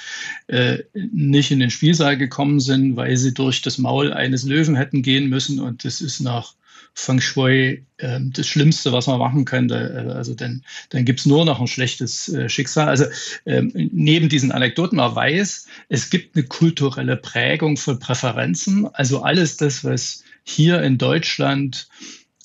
äh, 0.49 0.79
nicht 0.95 1.53
in 1.53 1.61
den 1.61 1.71
Spielsaal 1.71 2.17
gekommen 2.17 2.59
sind, 2.59 2.97
weil 2.97 3.17
sie 3.17 3.33
durch 3.33 3.63
das 3.63 3.79
Maul 3.79 4.13
eines 4.13 4.43
Löwen 4.45 4.75
hätten 4.75 5.03
gehen 5.03 5.29
müssen. 5.29 5.61
Und 5.61 5.85
das 5.85 6.01
ist 6.01 6.21
nach 6.21 6.55
Feng 6.95 7.21
Shui 7.21 7.85
äh, 7.99 8.21
das 8.21 8.49
Schlimmste, 8.49 8.93
was 8.93 9.07
man 9.07 9.21
machen 9.21 9.45
könnte. 9.45 10.13
Also 10.17 10.35
dann, 10.35 10.65
dann 10.91 11.05
gibt's 11.05 11.27
nur 11.27 11.45
noch 11.45 11.61
ein 11.61 11.69
schlechtes 11.69 12.29
äh, 12.31 12.49
Schicksal. 12.49 12.89
Also 12.89 13.05
ähm, 13.47 13.71
neben 13.75 14.29
diesen 14.29 14.51
Anekdoten, 14.51 14.97
man 14.97 15.15
weiß, 15.15 15.67
es 15.89 16.11
gibt 16.11 16.35
eine 16.35 16.45
kulturelle 16.45 17.17
Prägung 17.17 17.77
von 17.77 18.01
Präferenzen. 18.01 18.93
Also 18.93 19.23
alles 19.23 19.57
das, 19.57 19.85
was 19.85 20.25
hier 20.49 20.83
in 20.83 20.99
Deutschland 20.99 21.89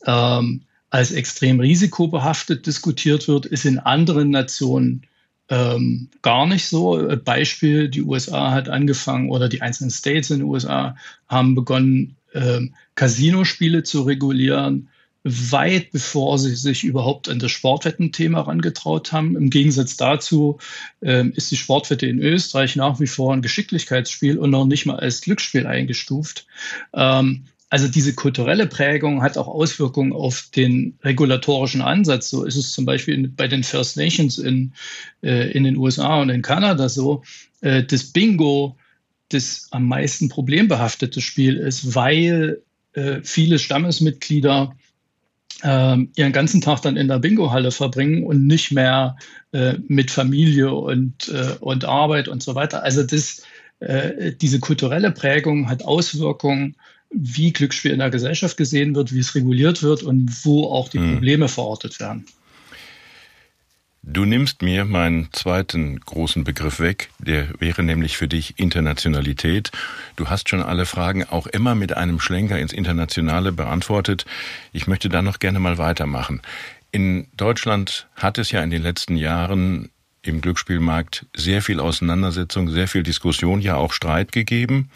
ähm, 0.05 0.61
als 0.89 1.11
extrem 1.11 1.59
risikobehaftet 1.59 2.67
diskutiert 2.67 3.27
wird, 3.27 3.45
ist 3.45 3.65
in 3.65 3.79
anderen 3.79 4.29
Nationen 4.29 5.07
ähm, 5.49 6.09
gar 6.21 6.45
nicht 6.45 6.67
so. 6.67 7.09
Beispiel, 7.23 7.89
die 7.89 8.03
USA 8.03 8.51
hat 8.51 8.69
angefangen 8.69 9.29
oder 9.29 9.49
die 9.49 9.61
einzelnen 9.61 9.91
States 9.91 10.29
in 10.29 10.39
den 10.39 10.47
USA 10.47 10.95
haben 11.27 11.55
begonnen, 11.55 12.15
ähm, 12.33 12.73
Casinospiele 12.95 13.83
zu 13.83 14.03
regulieren, 14.03 14.89
weit 15.23 15.91
bevor 15.91 16.37
sie 16.37 16.55
sich 16.55 16.83
überhaupt 16.83 17.29
an 17.29 17.39
das 17.39 17.51
Sportwettenthema 17.51 18.39
herangetraut 18.39 19.11
haben. 19.13 19.37
Im 19.37 19.49
Gegensatz 19.49 19.95
dazu 19.95 20.59
ähm, 21.01 21.31
ist 21.35 21.49
die 21.49 21.57
Sportwette 21.57 22.05
in 22.05 22.19
Österreich 22.19 22.75
nach 22.75 22.99
wie 22.99 23.07
vor 23.07 23.33
ein 23.33 23.41
Geschicklichkeitsspiel 23.41 24.37
und 24.37 24.49
noch 24.49 24.65
nicht 24.65 24.85
mal 24.85 24.97
als 24.97 25.21
Glücksspiel 25.21 25.65
eingestuft. 25.65 26.45
Ähm, 26.93 27.45
also 27.73 27.87
diese 27.87 28.13
kulturelle 28.13 28.67
Prägung 28.67 29.23
hat 29.23 29.35
auch 29.35 29.47
Auswirkungen 29.47 30.13
auf 30.13 30.51
den 30.55 30.95
regulatorischen 31.03 31.81
Ansatz. 31.81 32.29
So 32.29 32.43
ist 32.43 32.55
es 32.55 32.71
zum 32.71 32.85
Beispiel 32.85 33.27
bei 33.29 33.47
den 33.47 33.63
First 33.63 33.97
Nations 33.97 34.37
in, 34.37 34.73
äh, 35.23 35.51
in 35.53 35.63
den 35.63 35.77
USA 35.77 36.21
und 36.21 36.29
in 36.29 36.43
Kanada 36.43 36.87
so. 36.87 37.23
Äh, 37.61 37.81
das 37.81 38.03
Bingo 38.03 38.77
das 39.29 39.69
am 39.71 39.87
meisten 39.87 40.29
problembehaftete 40.29 41.19
Spiel 41.19 41.57
ist, 41.57 41.95
weil 41.95 42.61
äh, 42.93 43.21
viele 43.23 43.57
Stammesmitglieder 43.57 44.75
äh, 45.63 45.97
ihren 46.15 46.31
ganzen 46.31 46.61
Tag 46.61 46.83
dann 46.83 46.95
in 46.95 47.07
der 47.07 47.17
Bingo-Halle 47.17 47.71
verbringen 47.71 48.23
und 48.23 48.45
nicht 48.45 48.71
mehr 48.71 49.17
äh, 49.51 49.79
mit 49.87 50.11
Familie 50.11 50.71
und, 50.75 51.27
äh, 51.29 51.55
und 51.59 51.85
Arbeit 51.85 52.27
und 52.27 52.43
so 52.43 52.53
weiter. 52.53 52.83
Also 52.83 53.01
das, 53.01 53.41
äh, 53.79 54.33
diese 54.33 54.59
kulturelle 54.59 55.09
Prägung 55.09 55.69
hat 55.69 55.83
Auswirkungen 55.83 56.75
wie 57.13 57.53
Glücksspiel 57.53 57.91
in 57.91 57.99
der 57.99 58.09
Gesellschaft 58.09 58.57
gesehen 58.57 58.95
wird, 58.95 59.13
wie 59.13 59.19
es 59.19 59.35
reguliert 59.35 59.83
wird 59.83 60.03
und 60.03 60.45
wo 60.45 60.65
auch 60.65 60.89
die 60.89 60.99
hm. 60.99 61.13
Probleme 61.13 61.47
verortet 61.47 61.99
werden. 61.99 62.25
Du 64.05 64.25
nimmst 64.25 64.61
mir 64.61 64.83
meinen 64.83 65.29
zweiten 65.31 65.97
großen 66.01 66.43
Begriff 66.43 66.81
weg, 66.81 67.09
der 67.19 67.47
wäre 67.59 67.83
nämlich 67.83 68.17
für 68.17 68.27
dich 68.27 68.59
Internationalität. 68.59 69.71
Du 70.17 70.27
hast 70.27 70.49
schon 70.49 70.61
alle 70.61 70.85
Fragen 70.85 71.23
auch 71.23 71.47
immer 71.47 71.73
mit 71.73 71.95
einem 71.95 72.19
Schlenker 72.19 72.59
ins 72.59 72.73
Internationale 72.73 73.53
beantwortet. 73.53 74.25
Ich 74.73 74.87
möchte 74.87 75.07
da 75.07 75.21
noch 75.21 75.39
gerne 75.39 75.59
mal 75.59 75.77
weitermachen. 75.77 76.41
In 76.91 77.27
Deutschland 77.37 78.07
hat 78.15 78.37
es 78.37 78.51
ja 78.51 78.61
in 78.61 78.71
den 78.71 78.83
letzten 78.83 79.15
Jahren 79.15 79.89
im 80.21 80.41
Glücksspielmarkt 80.41 81.25
sehr 81.33 81.61
viel 81.61 81.79
Auseinandersetzung, 81.79 82.69
sehr 82.69 82.89
viel 82.89 83.03
Diskussion, 83.03 83.61
ja 83.61 83.75
auch 83.75 83.93
Streit 83.93 84.33
gegeben. 84.33 84.89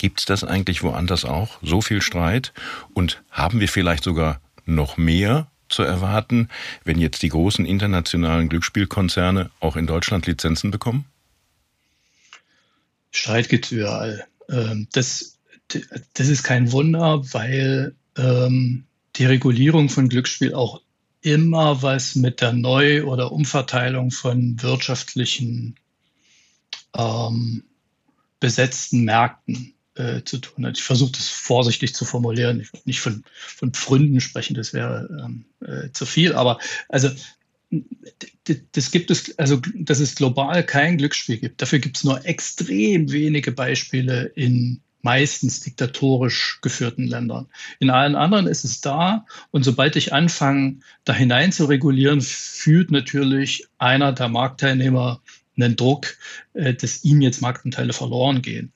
Gibt 0.00 0.20
es 0.20 0.24
das 0.24 0.44
eigentlich 0.44 0.82
woanders 0.82 1.26
auch? 1.26 1.58
So 1.60 1.82
viel 1.82 2.00
Streit? 2.00 2.54
Und 2.94 3.22
haben 3.30 3.60
wir 3.60 3.68
vielleicht 3.68 4.02
sogar 4.02 4.40
noch 4.64 4.96
mehr 4.96 5.48
zu 5.68 5.82
erwarten, 5.82 6.48
wenn 6.84 6.98
jetzt 6.98 7.22
die 7.22 7.28
großen 7.28 7.66
internationalen 7.66 8.48
Glücksspielkonzerne 8.48 9.50
auch 9.60 9.76
in 9.76 9.86
Deutschland 9.86 10.26
Lizenzen 10.26 10.70
bekommen? 10.70 11.04
Streit 13.10 13.50
gibt 13.50 13.66
es 13.66 13.72
überall. 13.72 14.24
Ähm, 14.48 14.88
das, 14.92 15.36
das 16.14 16.28
ist 16.28 16.44
kein 16.44 16.72
Wunder, 16.72 17.22
weil 17.34 17.94
ähm, 18.16 18.84
die 19.16 19.26
Regulierung 19.26 19.90
von 19.90 20.08
Glücksspiel 20.08 20.54
auch 20.54 20.80
immer 21.20 21.82
was 21.82 22.14
mit 22.16 22.40
der 22.40 22.54
Neu- 22.54 23.04
oder 23.04 23.32
Umverteilung 23.32 24.12
von 24.12 24.62
wirtschaftlichen 24.62 25.76
ähm, 26.96 27.64
besetzten 28.40 29.04
Märkten 29.04 29.74
äh, 29.94 30.22
zu 30.24 30.38
tun 30.38 30.66
hat. 30.66 30.78
Ich 30.78 30.84
versuche 30.84 31.12
das 31.12 31.28
vorsichtig 31.28 31.94
zu 31.94 32.04
formulieren. 32.04 32.60
Ich 32.60 32.72
will 32.72 32.80
nicht 32.84 33.00
von, 33.00 33.24
von 33.36 33.72
Pfründen 33.72 34.20
sprechen, 34.20 34.54
das 34.54 34.72
wäre 34.72 35.08
ähm, 35.24 35.44
äh, 35.60 35.90
zu 35.92 36.06
viel. 36.06 36.34
Aber 36.34 36.58
also 36.88 37.10
das 38.72 38.90
gibt 38.90 39.10
es, 39.10 39.38
also 39.38 39.60
dass 39.74 40.00
es 40.00 40.16
global 40.16 40.64
kein 40.64 40.98
Glücksspiel 40.98 41.38
gibt. 41.38 41.62
Dafür 41.62 41.78
gibt 41.78 41.98
es 41.98 42.04
nur 42.04 42.24
extrem 42.26 43.12
wenige 43.12 43.52
Beispiele 43.52 44.24
in 44.34 44.80
meistens 45.02 45.60
diktatorisch 45.60 46.58
geführten 46.62 47.06
Ländern. 47.06 47.46
In 47.78 47.90
allen 47.90 48.16
anderen 48.16 48.46
ist 48.46 48.64
es 48.64 48.80
da 48.80 49.24
und 49.50 49.64
sobald 49.64 49.96
ich 49.96 50.12
anfange, 50.12 50.80
da 51.04 51.14
hinein 51.14 51.52
zu 51.52 51.66
regulieren, 51.66 52.20
fühlt 52.20 52.90
natürlich 52.90 53.66
einer 53.78 54.12
der 54.12 54.28
Marktteilnehmer 54.28 55.22
einen 55.56 55.76
Druck, 55.76 56.16
äh, 56.54 56.74
dass 56.74 57.04
ihm 57.04 57.20
jetzt 57.20 57.40
Marktanteile 57.40 57.92
verloren 57.92 58.42
gehen. 58.42 58.72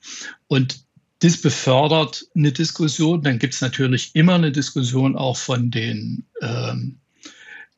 Und 0.47 0.84
das 1.25 1.41
befördert 1.41 2.25
eine 2.35 2.51
Diskussion. 2.51 3.23
Dann 3.23 3.39
gibt 3.39 3.55
es 3.55 3.61
natürlich 3.61 4.11
immer 4.13 4.35
eine 4.35 4.51
Diskussion 4.51 5.15
auch 5.15 5.37
von 5.37 5.71
den 5.71 6.23
ähm, 6.41 6.97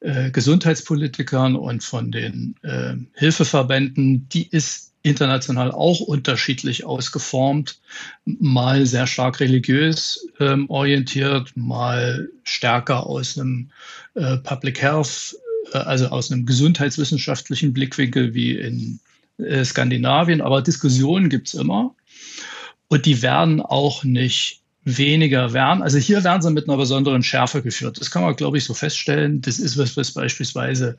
äh, 0.02 0.32
Gesundheitspolitikern 0.32 1.56
und 1.56 1.82
von 1.82 2.12
den 2.12 2.56
äh, 2.64 2.96
Hilfeverbänden. 3.14 4.28
Die 4.30 4.50
ist 4.50 4.92
international 5.04 5.72
auch 5.72 6.02
unterschiedlich 6.02 6.86
ausgeformt, 6.86 7.80
mal 8.26 8.86
sehr 8.86 9.08
stark 9.08 9.40
religiös 9.40 10.28
ähm, 10.42 10.70
orientiert, 10.70 11.56
mal 11.56 12.30
stärker 12.44 13.08
aus 13.08 13.38
einem 13.38 13.70
äh, 14.16 14.38
Public 14.38 14.82
Health, 14.82 15.38
äh, 15.72 15.78
also 15.78 16.08
aus 16.08 16.32
einem 16.32 16.46
gesundheitswissenschaftlichen 16.46 17.72
Blickwinkel 17.72 18.34
wie 18.34 18.58
in 18.58 19.00
äh, 19.38 19.64
Skandinavien. 19.64 20.42
Aber 20.42 20.62
Diskussionen 20.62 21.30
gibt 21.30 21.48
es 21.48 21.54
immer. 21.54 21.96
Und 22.88 23.06
die 23.06 23.22
werden 23.22 23.62
auch 23.62 24.04
nicht 24.04 24.62
weniger 24.88 25.52
werden. 25.52 25.84
Also 25.84 25.98
hier 25.98 26.24
werden 26.24 26.42
sie 26.42 26.52
mit 26.52 26.70
einer 26.70 26.78
besonderen 26.78 27.22
Schärfe 27.22 27.62
geführt. 27.62 28.00
Das 28.00 28.10
kann 28.10 28.22
man, 28.22 28.36
glaube 28.36 28.58
ich, 28.58 28.64
so 28.64 28.74
feststellen. 28.74 29.42
Das 29.42 29.60
ist 29.60 29.78
was, 29.78 29.98
was 29.98 30.14
beispielsweise 30.14 30.98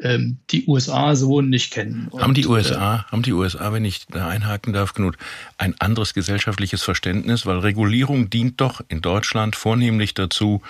ähm, 0.00 0.38
die 0.50 0.64
USA 0.66 1.16
so 1.16 1.40
nicht 1.40 1.72
kennen. 1.72 2.06
Und, 2.08 2.22
haben 2.22 2.34
die 2.34 2.46
USA, 2.46 2.96
äh, 2.96 3.10
haben 3.10 3.22
die 3.22 3.32
USA, 3.32 3.72
wenn 3.72 3.84
ich 3.84 4.06
da 4.06 4.28
einhaken 4.28 4.72
darf, 4.72 4.94
Knut, 4.94 5.16
ein 5.58 5.74
anderes 5.80 6.14
gesellschaftliches 6.14 6.82
Verständnis? 6.82 7.46
Weil 7.46 7.58
Regulierung 7.58 8.30
dient 8.30 8.60
doch 8.60 8.80
in 8.88 9.00
Deutschland 9.00 9.56
vornehmlich 9.56 10.14
dazu, 10.14 10.62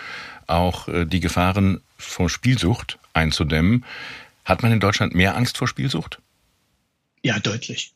auch 0.47 0.89
äh, 0.89 1.05
die 1.05 1.21
Gefahren 1.21 1.83
vor 1.99 2.31
Spielsucht 2.31 2.99
einzudämmen. 3.13 3.85
Hat 4.47 4.63
man 4.63 4.73
in 4.73 4.81
Deutschland 4.81 5.15
mehr 5.15 5.37
Angst 5.37 5.59
vor 5.59 5.69
Spielsucht? 5.69 6.21
Ja, 7.23 7.39
deutlich 7.39 7.96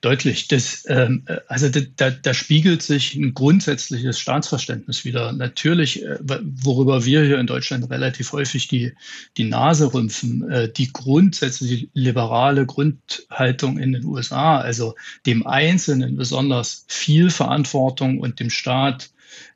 deutlich. 0.00 0.48
Das, 0.48 0.84
ähm, 0.88 1.24
also 1.48 1.68
da, 1.96 2.10
da 2.10 2.34
spiegelt 2.34 2.82
sich 2.82 3.14
ein 3.14 3.34
grundsätzliches 3.34 4.18
Staatsverständnis 4.18 5.04
wieder. 5.04 5.32
Natürlich, 5.32 6.04
äh, 6.04 6.18
worüber 6.20 7.04
wir 7.04 7.24
hier 7.24 7.38
in 7.38 7.46
Deutschland 7.46 7.90
relativ 7.90 8.32
häufig 8.32 8.68
die, 8.68 8.92
die 9.36 9.44
Nase 9.44 9.92
rümpfen, 9.92 10.48
äh, 10.50 10.72
die 10.72 10.92
grundsätzliche 10.92 11.88
liberale 11.92 12.66
Grundhaltung 12.66 13.78
in 13.78 13.92
den 13.92 14.04
USA, 14.04 14.58
also 14.58 14.94
dem 15.26 15.46
Einzelnen 15.46 16.16
besonders 16.16 16.84
viel 16.88 17.30
Verantwortung 17.30 18.18
und 18.18 18.40
dem 18.40 18.50
Staat 18.50 19.10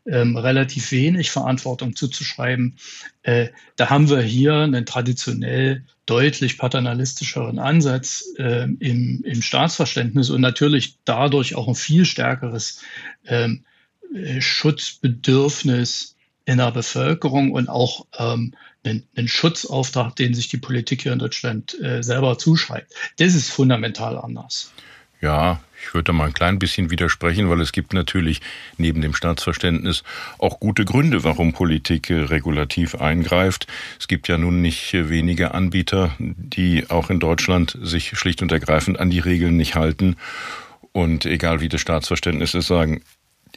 ähm, 0.06 0.36
relativ 0.36 0.92
wenig 0.92 1.30
Verantwortung 1.30 1.96
zuzuschreiben. 1.96 2.76
Äh, 3.22 3.48
da 3.76 3.90
haben 3.90 4.08
wir 4.08 4.20
hier 4.20 4.54
einen 4.54 4.86
traditionell 4.86 5.84
deutlich 6.06 6.58
paternalistischeren 6.58 7.58
Ansatz 7.58 8.24
äh, 8.38 8.64
im, 8.64 9.22
im 9.24 9.42
Staatsverständnis 9.42 10.30
und 10.30 10.40
natürlich 10.40 10.98
dadurch 11.04 11.54
auch 11.54 11.68
ein 11.68 11.74
viel 11.74 12.04
stärkeres 12.04 12.82
ähm, 13.26 13.64
äh, 14.14 14.40
Schutzbedürfnis 14.40 16.16
in 16.44 16.58
der 16.58 16.72
Bevölkerung 16.72 17.52
und 17.52 17.68
auch 17.68 18.06
ähm, 18.18 18.54
einen, 18.84 19.06
einen 19.16 19.28
Schutzauftrag, 19.28 20.14
den 20.16 20.34
sich 20.34 20.48
die 20.48 20.58
Politik 20.58 21.02
hier 21.02 21.12
in 21.12 21.18
Deutschland 21.18 21.80
äh, 21.82 22.02
selber 22.02 22.36
zuschreibt. 22.36 22.92
Das 23.16 23.34
ist 23.34 23.50
fundamental 23.50 24.18
anders. 24.18 24.72
Ja, 25.24 25.58
ich 25.80 25.94
würde 25.94 26.04
da 26.04 26.12
mal 26.12 26.26
ein 26.26 26.34
klein 26.34 26.58
bisschen 26.58 26.90
widersprechen, 26.90 27.48
weil 27.48 27.62
es 27.62 27.72
gibt 27.72 27.94
natürlich 27.94 28.42
neben 28.76 29.00
dem 29.00 29.14
Staatsverständnis 29.14 30.02
auch 30.36 30.60
gute 30.60 30.84
Gründe, 30.84 31.24
warum 31.24 31.54
Politik 31.54 32.10
äh, 32.10 32.24
regulativ 32.24 32.94
eingreift. 32.96 33.66
Es 33.98 34.06
gibt 34.06 34.28
ja 34.28 34.36
nun 34.36 34.60
nicht 34.60 34.92
äh, 34.92 35.08
wenige 35.08 35.54
Anbieter, 35.54 36.14
die 36.18 36.90
auch 36.90 37.08
in 37.08 37.20
Deutschland 37.20 37.78
sich 37.80 38.18
schlicht 38.18 38.42
und 38.42 38.52
ergreifend 38.52 39.00
an 39.00 39.08
die 39.08 39.18
Regeln 39.18 39.56
nicht 39.56 39.76
halten 39.76 40.16
und 40.92 41.24
egal 41.24 41.62
wie 41.62 41.70
das 41.70 41.80
Staatsverständnis 41.80 42.52
ist, 42.52 42.66
sagen, 42.66 43.00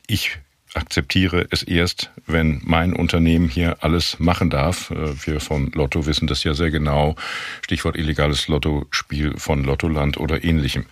ich 0.07 0.37
akzeptiere 0.73 1.47
es 1.49 1.63
erst, 1.63 2.11
wenn 2.27 2.61
mein 2.63 2.93
Unternehmen 2.93 3.49
hier 3.49 3.83
alles 3.83 4.19
machen 4.19 4.49
darf. 4.49 4.91
Äh, 4.91 5.25
wir 5.25 5.41
von 5.41 5.69
Lotto 5.73 6.05
wissen 6.05 6.27
das 6.27 6.45
ja 6.45 6.53
sehr 6.53 6.71
genau. 6.71 7.17
Stichwort 7.61 7.97
illegales 7.97 8.47
Lottospiel 8.47 9.37
von 9.37 9.65
Lottoland 9.65 10.17
oder 10.17 10.45
ähnlichem. 10.45 10.85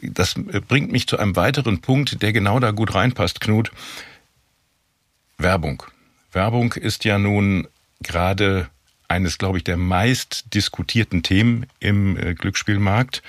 Das 0.00 0.34
bringt 0.68 0.92
mich 0.92 1.08
zu 1.08 1.18
einem 1.18 1.36
weiteren 1.36 1.80
Punkt, 1.80 2.22
der 2.22 2.32
genau 2.32 2.60
da 2.60 2.70
gut 2.70 2.94
reinpasst, 2.94 3.40
Knut. 3.40 3.72
Werbung. 5.38 5.82
Werbung 6.32 6.72
ist 6.74 7.04
ja 7.04 7.18
nun 7.18 7.66
gerade 8.00 8.68
eines, 9.08 9.38
glaube 9.38 9.58
ich, 9.58 9.64
der 9.64 9.76
meist 9.76 10.54
diskutierten 10.54 11.22
Themen 11.22 11.66
im 11.80 12.16
äh, 12.16 12.34
Glücksspielmarkt. 12.34 13.22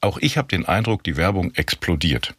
Auch 0.00 0.18
ich 0.18 0.36
habe 0.36 0.48
den 0.48 0.66
Eindruck, 0.66 1.04
die 1.04 1.16
Werbung 1.16 1.54
explodiert. 1.54 2.34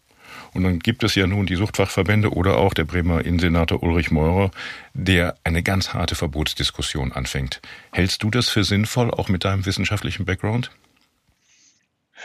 Und 0.53 0.63
dann 0.63 0.79
gibt 0.79 1.03
es 1.03 1.15
ja 1.15 1.27
nun 1.27 1.46
die 1.46 1.55
Suchtfachverbände 1.55 2.31
oder 2.31 2.57
auch 2.57 2.74
der 2.74 2.86
Bremer 2.86 3.24
Innensenator 3.24 3.81
Ulrich 3.84 4.12
Meurer, 4.12 4.51
der 4.93 5.38
eine 5.43 5.63
ganz 5.63 5.93
harte 5.93 6.15
Verbotsdiskussion 6.15 7.12
anfängt. 7.12 7.62
Hältst 7.91 8.24
du 8.24 8.29
das 8.29 8.50
für 8.50 8.63
sinnvoll, 8.63 9.12
auch 9.12 9.29
mit 9.29 9.46
deinem 9.46 9.65
wissenschaftlichen 9.65 10.25
Background? 10.25 10.72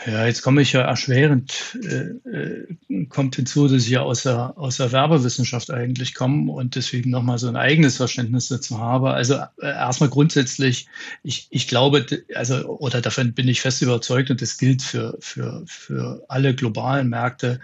Ja, 0.05 0.25
jetzt 0.25 0.41
komme 0.41 0.61
ich 0.61 0.73
ja 0.73 0.81
erschwerend, 0.81 1.77
äh, 1.81 2.29
äh, 2.29 3.05
kommt 3.05 3.35
hinzu, 3.37 3.67
dass 3.67 3.83
ich 3.83 3.89
ja 3.89 4.01
aus 4.01 4.23
der, 4.23 4.57
aus 4.57 4.77
der 4.77 4.91
Werbewissenschaft 4.91 5.71
eigentlich 5.71 6.13
komme 6.13 6.51
und 6.51 6.75
deswegen 6.75 7.09
nochmal 7.09 7.37
so 7.37 7.47
ein 7.47 7.55
eigenes 7.55 7.97
Verständnis 7.97 8.49
dazu 8.49 8.79
habe. 8.79 9.11
Also 9.11 9.35
äh, 9.35 9.67
erstmal 9.67 10.09
grundsätzlich, 10.09 10.87
ich, 11.23 11.47
ich 11.51 11.67
glaube, 11.69 12.05
also, 12.35 12.65
oder 12.65 13.01
davon 13.01 13.33
bin 13.33 13.47
ich 13.47 13.61
fest 13.61 13.81
überzeugt 13.81 14.29
und 14.29 14.41
das 14.41 14.57
gilt 14.57 14.81
für, 14.81 15.17
für, 15.21 15.63
für 15.67 16.25
alle 16.27 16.53
globalen 16.53 17.07
Märkte. 17.07 17.61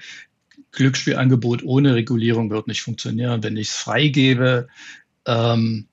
Glücksspielangebot 0.72 1.63
ohne 1.63 1.96
Regulierung 1.96 2.51
wird 2.51 2.67
nicht 2.67 2.81
funktionieren. 2.81 3.43
Wenn 3.43 3.58
ich 3.58 3.69
es 3.69 3.75
freigebe, 3.75 4.67
ähm, 5.25 5.88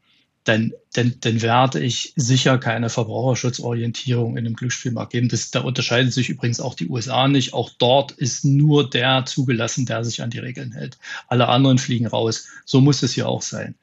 dann, 0.47 0.73
dann, 0.93 1.15
dann 1.21 1.43
werde 1.43 1.81
ich 1.81 2.13
sicher 2.15 2.57
keine 2.59 2.89
Verbraucherschutzorientierung 2.89 4.37
in 4.37 4.45
dem 4.45 4.55
Glücksspielmarkt 4.55 5.11
geben. 5.13 5.29
Das, 5.29 5.51
da 5.51 5.61
unterscheiden 5.61 6.13
sich 6.13 6.29
übrigens 6.29 6.61
auch 6.61 6.75
die 6.75 6.89
USA 6.89 7.27
nicht. 7.27 7.53
Auch 7.53 7.71
dort 7.79 8.13
ist 8.13 8.45
nur 8.45 8.89
der 8.89 9.27
zugelassen, 9.27 9.87
der 9.87 10.05
sich 10.05 10.23
an 10.23 10.31
die 10.31 10.39
Regeln 10.39 10.71
hält. 10.71 10.99
Alle 11.27 11.49
anderen 11.49 11.79
fliegen 11.79 12.07
raus. 12.07 12.47
So 12.65 12.81
muss 12.81 13.03
es 13.03 13.13
hier 13.13 13.29
auch 13.29 13.43
sein. 13.43 13.75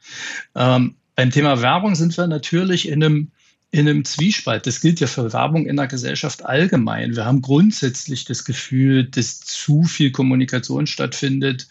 Ähm, 0.55 0.95
beim 1.17 1.31
Thema 1.31 1.61
Werbung 1.61 1.95
sind 1.95 2.17
wir 2.17 2.27
natürlich 2.27 2.87
in 2.87 3.03
einem, 3.03 3.31
in 3.71 3.89
einem 3.89 4.05
Zwiespalt. 4.05 4.65
Das 4.65 4.79
gilt 4.79 5.01
ja 5.01 5.07
für 5.07 5.33
Werbung 5.33 5.65
in 5.65 5.75
der 5.75 5.87
Gesellschaft 5.87 6.45
allgemein. 6.45 7.17
Wir 7.17 7.25
haben 7.25 7.41
grundsätzlich 7.41 8.23
das 8.23 8.45
Gefühl, 8.45 9.03
dass 9.03 9.41
zu 9.41 9.83
viel 9.83 10.11
Kommunikation 10.11 10.87
stattfindet. 10.87 11.67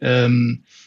Ähm, 0.00 0.62
äh, 0.62 0.85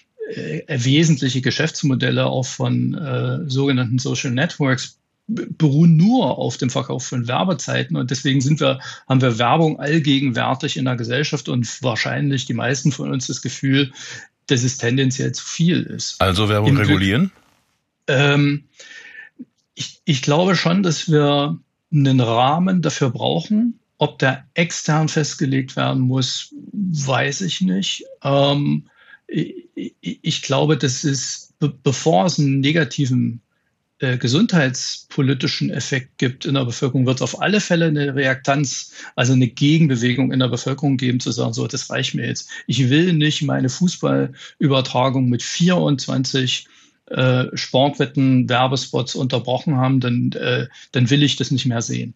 wesentliche 0.68 1.42
Geschäftsmodelle 1.42 2.26
auch 2.26 2.46
von 2.46 2.94
äh, 2.94 3.50
sogenannten 3.50 4.00
Social 4.00 4.32
Networks 4.32 5.00
beruhen 5.28 5.96
nur 5.96 6.38
auf 6.38 6.58
dem 6.58 6.70
Verkauf 6.70 7.06
von 7.06 7.28
Werbezeiten 7.28 7.96
und 7.96 8.10
deswegen 8.10 8.42
sind 8.42 8.60
wir, 8.60 8.80
haben 9.08 9.22
wir 9.22 9.38
Werbung 9.38 9.80
allgegenwärtig 9.80 10.78
in 10.78 10.86
der 10.86 10.96
Gesellschaft 10.96 11.50
und 11.50 11.84
wahrscheinlich 11.84 12.46
die 12.46 12.54
meisten 12.54 12.92
von 12.92 13.12
uns 13.12 13.28
das 13.28 13.42
Gefühl, 13.42 13.92
dass 14.48 14.64
es 14.64 14.78
tendenziell 14.78 15.32
zu 15.32 15.46
viel 15.46 15.84
ist. 15.84 16.20
Also 16.20 16.50
Werbung 16.50 16.70
Im 16.70 16.78
regulieren? 16.78 17.32
Ähm, 18.08 18.64
ich, 19.76 20.02
ich 20.06 20.24
glaube 20.24 20.56
schon, 20.56 20.82
dass 20.82 21.12
wir 21.12 21.60
einen 21.92 22.20
Rahmen 22.20 22.82
dafür 22.82 23.12
brauchen. 23.12 23.80
Ob 23.98 24.18
der 24.18 24.46
extern 24.54 25.10
festgelegt 25.10 25.76
werden 25.76 26.02
muss, 26.02 26.56
weiß 26.72 27.42
ich 27.42 27.62
nicht. 27.62 28.06
Ähm, 28.24 28.90
ich 29.30 30.42
glaube, 30.42 30.78
das 30.78 31.04
ist, 31.04 31.54
bevor 31.84 32.26
es 32.26 32.40
einen 32.40 32.60
negativen 32.60 33.42
äh, 34.00 34.18
gesundheitspolitischen 34.18 35.70
Effekt 35.72 36.18
gibt 36.18 36.46
in 36.46 36.54
der 36.54 36.66
Bevölkerung, 36.66 37.06
wird 37.06 37.18
es 37.18 37.22
auf 37.22 37.42
alle 37.42 37.60
Fälle 37.60 37.88
eine 37.88 38.16
Reaktanz, 38.16 38.94
also 39.16 39.34
eine 39.34 39.48
Gegenbewegung 39.48 40.32
in 40.32 40.40
der 40.40 40.48
Bevölkerung 40.48 40.98
geben, 40.98 41.20
zu 41.20 41.32
sagen, 41.32 41.54
so, 41.54 41.68
das 41.68 41.90
reicht 41.90 42.16
mir 42.16 42.26
jetzt. 42.26 42.50
Ich 42.66 42.90
will 42.90 43.14
nicht 43.14 43.42
meine 43.42 43.70
Fußballübertragung 43.70 45.28
mit 45.28 45.44
24 45.44 46.68
äh, 47.08 47.46
Sportwetten, 47.56 48.48
Werbespots 48.48 49.16
unterbrochen 49.16 49.76
haben, 49.76 50.00
dann, 50.00 50.32
äh, 50.32 50.68
dann 50.92 51.10
will 51.10 51.24
ich 51.24 51.36
das 51.36 51.52
nicht 51.52 51.66
mehr 51.66 51.82
sehen. 51.82 52.14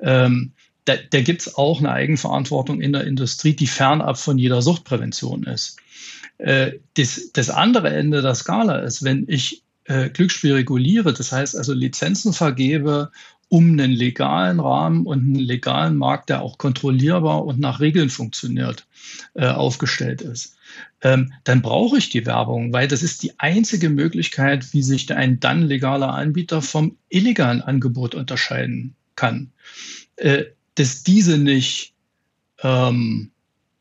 Ähm, 0.00 0.52
da 0.84 0.94
da 1.10 1.20
gibt 1.20 1.42
es 1.42 1.54
auch 1.56 1.78
eine 1.78 1.90
Eigenverantwortung 1.90 2.80
in 2.80 2.92
der 2.92 3.04
Industrie, 3.04 3.54
die 3.54 3.66
fernab 3.66 4.18
von 4.18 4.38
jeder 4.38 4.62
Suchtprävention 4.62 5.44
ist. 5.44 5.78
Äh, 6.38 6.72
das, 6.94 7.32
das 7.32 7.50
andere 7.50 7.90
Ende 7.90 8.22
der 8.22 8.34
Skala 8.34 8.78
ist, 8.80 9.02
wenn 9.04 9.24
ich 9.28 9.62
äh, 9.84 10.10
Glücksspiel 10.10 10.54
reguliere, 10.54 11.12
das 11.12 11.32
heißt 11.32 11.56
also 11.56 11.72
Lizenzen 11.72 12.32
vergebe, 12.32 13.10
um 13.48 13.72
einen 13.72 13.92
legalen 13.92 14.58
Rahmen 14.58 15.06
und 15.06 15.20
einen 15.20 15.34
legalen 15.36 15.96
Markt, 15.96 16.30
der 16.30 16.42
auch 16.42 16.58
kontrollierbar 16.58 17.44
und 17.44 17.60
nach 17.60 17.80
Regeln 17.80 18.10
funktioniert, 18.10 18.86
äh, 19.34 19.46
aufgestellt 19.46 20.22
ist. 20.22 20.56
Ähm, 21.02 21.32
dann 21.44 21.62
brauche 21.62 21.98
ich 21.98 22.08
die 22.08 22.26
Werbung, 22.26 22.72
weil 22.72 22.88
das 22.88 23.02
ist 23.02 23.22
die 23.22 23.38
einzige 23.38 23.90
Möglichkeit, 23.90 24.72
wie 24.72 24.82
sich 24.82 25.12
ein 25.14 25.38
dann 25.38 25.62
legaler 25.62 26.14
Anbieter 26.14 26.62
vom 26.62 26.96
illegalen 27.10 27.60
Angebot 27.60 28.14
unterscheiden 28.14 28.94
kann. 29.14 29.52
Äh, 30.16 30.44
dass 30.74 31.02
diese 31.02 31.38
nicht 31.38 31.94
ähm, 32.62 33.30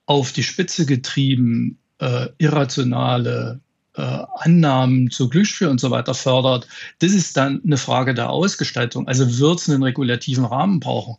auf 0.05 0.31
die 0.31 0.43
Spitze 0.43 0.85
getrieben 0.85 1.77
äh, 1.99 2.27
irrationale 2.37 3.61
äh, 3.95 4.01
Annahmen 4.39 5.11
zu 5.11 5.29
Glücksspiel 5.29 5.67
und 5.67 5.79
so 5.79 5.91
weiter 5.91 6.13
fördert, 6.13 6.67
das 6.99 7.13
ist 7.13 7.37
dann 7.37 7.61
eine 7.63 7.77
Frage 7.77 8.13
der 8.13 8.29
Ausgestaltung. 8.29 9.07
Also 9.07 9.39
wird 9.39 9.59
es 9.59 9.69
einen 9.69 9.83
regulativen 9.83 10.45
Rahmen 10.45 10.79
brauchen. 10.79 11.17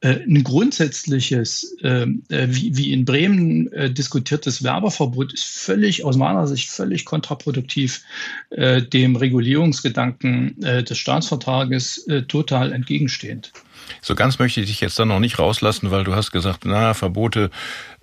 Äh, 0.00 0.24
ein 0.24 0.42
grundsätzliches, 0.42 1.76
ähm, 1.82 2.22
äh, 2.28 2.48
wie, 2.50 2.76
wie 2.76 2.92
in 2.92 3.04
Bremen 3.04 3.72
äh, 3.72 3.90
diskutiertes 3.90 4.62
Werbeverbot 4.62 5.32
ist 5.32 5.44
völlig, 5.44 6.04
aus 6.04 6.16
meiner 6.16 6.46
Sicht 6.46 6.68
völlig 6.68 7.04
kontraproduktiv 7.04 8.02
äh, 8.50 8.82
dem 8.82 9.16
Regulierungsgedanken 9.16 10.62
äh, 10.62 10.82
des 10.82 10.98
Staatsvertrages 10.98 12.06
total 12.28 12.72
entgegenstehend. 12.72 13.52
So 14.00 14.14
ganz 14.14 14.38
möchte 14.38 14.60
ich 14.60 14.66
dich 14.66 14.80
jetzt 14.80 14.98
dann 14.98 15.08
noch 15.08 15.20
nicht 15.20 15.38
rauslassen, 15.38 15.90
weil 15.90 16.04
du 16.04 16.14
hast 16.14 16.32
gesagt, 16.32 16.64
na, 16.64 16.94
Verbote 16.94 17.50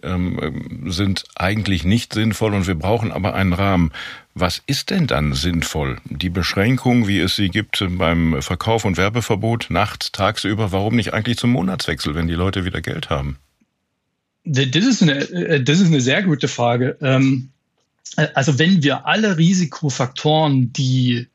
ähm, 0.02 0.86
sind 0.88 1.24
eigentlich 1.36 1.84
nicht 1.84 2.13
sinnvoll 2.13 2.54
und 2.54 2.67
wir 2.67 2.76
brauchen 2.76 3.12
aber 3.12 3.34
einen 3.34 3.54
Rahmen. 3.54 3.91
Was 4.36 4.62
ist 4.65 4.89
denn 4.89 5.08
dann 5.08 5.34
sinnvoll? 5.34 5.98
Die 6.06 6.30
Beschränkung, 6.30 7.08
wie 7.08 7.19
es 7.19 7.36
sie 7.36 7.50
gibt 7.50 7.84
beim 7.98 8.41
Verkauf 8.41 8.86
und 8.86 8.98
Werbeverbot, 8.98 9.67
nachts, 9.69 10.12
tagsüber, 10.12 10.72
warum 10.72 10.96
nicht 10.96 11.13
eigentlich 11.13 11.38
zum 11.38 11.52
Monatswechsel, 11.52 12.15
wenn 12.15 12.28
die 12.28 12.34
Leute 12.34 12.65
wieder 12.65 12.82
Geld 12.82 13.10
haben? 13.10 13.38
Das 14.46 14.67
ist 14.76 15.02
eine, 15.02 15.13
äh, 15.13 15.63
das 15.63 15.80
ist 15.80 15.88
eine 15.88 16.02
sehr 16.02 16.24
gute 16.24 16.48
Frage. 16.48 16.98
Ähm, 17.02 17.50
also 18.34 18.60
wenn 18.60 18.84
wir 18.84 19.06
alle 19.06 19.38
Risikofaktoren, 19.38 20.74
die 20.74 21.28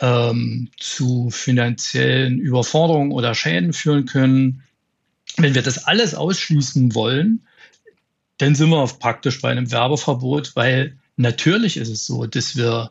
ähm, 0.00 0.70
zu 0.78 1.30
finanziellen 1.30 2.38
Überforderungen 2.38 3.12
oder 3.12 3.34
Schäden 3.34 3.72
führen 3.72 4.06
können. 4.06 4.62
Wenn 5.36 5.54
wir 5.54 5.62
das 5.62 5.84
alles 5.84 6.14
ausschließen 6.14 6.94
wollen, 6.94 7.46
dann 8.38 8.54
sind 8.54 8.70
wir 8.70 8.84
praktisch 8.98 9.40
bei 9.40 9.50
einem 9.50 9.70
Werbeverbot, 9.70 10.56
weil 10.56 10.96
natürlich 11.16 11.76
ist 11.76 11.88
es 11.88 12.06
so, 12.06 12.26
dass 12.26 12.56
wir 12.56 12.90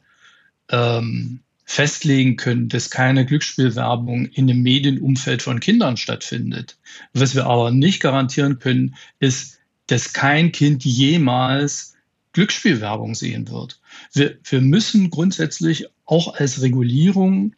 ähm, 0.70 1.42
festlegen 1.66 2.36
können, 2.36 2.70
dass 2.70 2.89
keine 2.89 3.26
Glücksspielwerbung 3.26 4.26
in 4.28 4.48
dem 4.48 4.62
Medienumfeld 4.62 5.42
von 5.42 5.60
Kindern 5.60 5.98
stattfindet. 5.98 6.78
Was 7.13 7.36
wir 7.36 7.46
aber 7.46 7.72
nicht 7.72 8.02
garantieren 8.02 8.60
können, 8.60 8.96
ist, 9.20 9.60
dass 9.88 10.13
kein 10.13 10.52
Kind 10.52 10.86
jemals 10.86 11.92
Glücksspielwerbung 12.34 13.15
sehen 13.15 13.50
wird. 13.50 13.80
Wir, 14.12 14.38
wir 14.43 14.62
müssen 14.62 15.10
grundsätzlich 15.10 15.88
auch 16.06 16.36
als 16.36 16.62
Regulierung, 16.62 17.56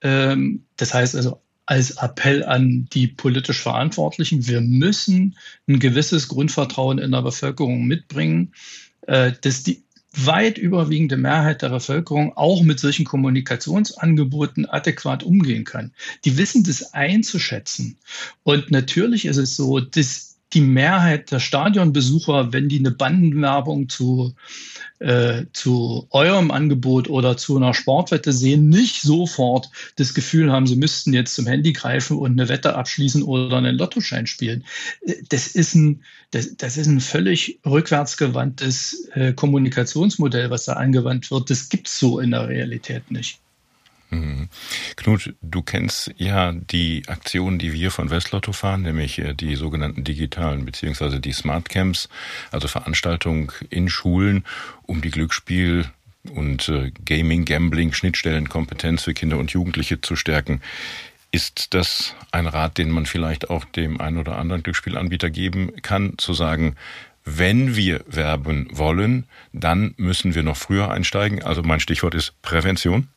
ähm, 0.00 0.64
das 0.76 0.94
heißt 0.94 1.14
also 1.14 1.40
als 1.66 1.92
Appell 1.92 2.44
an 2.44 2.88
die 2.92 3.06
politisch 3.06 3.60
Verantwortlichen, 3.60 4.46
wir 4.46 4.60
müssen 4.60 5.36
ein 5.68 5.78
gewisses 5.78 6.28
Grundvertrauen 6.28 6.98
in 6.98 7.12
der 7.12 7.22
Bevölkerung 7.22 7.86
mitbringen, 7.86 8.52
äh, 9.06 9.32
dass 9.40 9.62
die 9.62 9.84
weit 10.14 10.58
überwiegende 10.58 11.16
Mehrheit 11.16 11.62
der 11.62 11.70
Bevölkerung 11.70 12.36
auch 12.36 12.62
mit 12.62 12.78
solchen 12.80 13.04
Kommunikationsangeboten 13.04 14.66
adäquat 14.66 15.22
umgehen 15.22 15.64
kann. 15.64 15.92
Die 16.24 16.36
wissen 16.36 16.64
das 16.64 16.92
einzuschätzen. 16.92 17.96
Und 18.42 18.70
natürlich 18.70 19.24
ist 19.24 19.38
es 19.38 19.56
so, 19.56 19.80
dass 19.80 20.31
die 20.54 20.60
Mehrheit 20.60 21.30
der 21.30 21.40
Stadionbesucher, 21.40 22.52
wenn 22.52 22.68
die 22.68 22.78
eine 22.78 22.90
Bandenwerbung 22.90 23.88
zu, 23.88 24.34
äh, 24.98 25.44
zu 25.52 26.06
eurem 26.10 26.50
Angebot 26.50 27.08
oder 27.08 27.36
zu 27.36 27.56
einer 27.56 27.74
Sportwette 27.74 28.32
sehen, 28.32 28.68
nicht 28.68 29.02
sofort 29.02 29.70
das 29.96 30.14
Gefühl 30.14 30.52
haben, 30.52 30.66
sie 30.66 30.76
müssten 30.76 31.12
jetzt 31.12 31.34
zum 31.34 31.46
Handy 31.46 31.72
greifen 31.72 32.18
und 32.18 32.32
eine 32.32 32.48
Wette 32.48 32.74
abschließen 32.74 33.22
oder 33.22 33.56
einen 33.56 33.76
Lottoschein 33.76 34.26
spielen. 34.26 34.64
Äh, 35.02 35.14
das 35.28 35.48
ist 35.48 35.74
ein, 35.74 36.02
das, 36.30 36.56
das 36.56 36.76
ist 36.76 36.86
ein 36.86 37.00
völlig 37.00 37.60
rückwärtsgewandtes 37.64 39.08
äh, 39.14 39.32
Kommunikationsmodell, 39.32 40.50
was 40.50 40.66
da 40.66 40.74
angewandt 40.74 41.30
wird. 41.30 41.50
Das 41.50 41.68
gibt's 41.68 41.98
so 41.98 42.18
in 42.18 42.30
der 42.30 42.48
Realität 42.48 43.10
nicht. 43.10 43.40
Mhm. 44.12 44.50
Knut, 44.96 45.34
du 45.40 45.62
kennst 45.62 46.12
ja 46.18 46.52
die 46.52 47.02
Aktionen, 47.06 47.58
die 47.58 47.72
wir 47.72 47.90
von 47.90 48.10
Westlotto 48.10 48.52
fahren, 48.52 48.82
nämlich 48.82 49.18
äh, 49.18 49.32
die 49.32 49.56
sogenannten 49.56 50.04
digitalen 50.04 50.66
beziehungsweise 50.66 51.18
die 51.18 51.32
Smart 51.32 51.70
Camps, 51.70 52.10
also 52.50 52.68
Veranstaltungen 52.68 53.50
in 53.70 53.88
Schulen, 53.88 54.44
um 54.82 55.00
die 55.00 55.10
Glücksspiel 55.10 55.86
und 56.34 56.68
äh, 56.68 56.92
Gaming, 57.06 57.46
Gambling, 57.46 57.94
Schnittstellenkompetenz 57.94 59.04
für 59.04 59.14
Kinder 59.14 59.38
und 59.38 59.52
Jugendliche 59.52 60.02
zu 60.02 60.14
stärken. 60.14 60.60
Ist 61.30 61.72
das 61.72 62.14
ein 62.32 62.46
Rat, 62.46 62.76
den 62.76 62.90
man 62.90 63.06
vielleicht 63.06 63.48
auch 63.48 63.64
dem 63.64 63.98
einen 63.98 64.18
oder 64.18 64.36
anderen 64.36 64.62
Glücksspielanbieter 64.62 65.30
geben 65.30 65.72
kann, 65.80 66.18
zu 66.18 66.34
sagen, 66.34 66.76
wenn 67.24 67.76
wir 67.76 68.04
werben 68.06 68.68
wollen, 68.72 69.24
dann 69.54 69.94
müssen 69.96 70.34
wir 70.34 70.42
noch 70.42 70.58
früher 70.58 70.90
einsteigen? 70.90 71.42
Also 71.42 71.62
mein 71.62 71.80
Stichwort 71.80 72.14
ist 72.14 72.34
Prävention. 72.42 73.08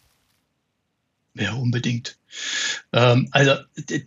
Ja, 1.36 1.54
unbedingt. 1.54 2.18
Ähm, 2.94 3.28
also 3.32 3.56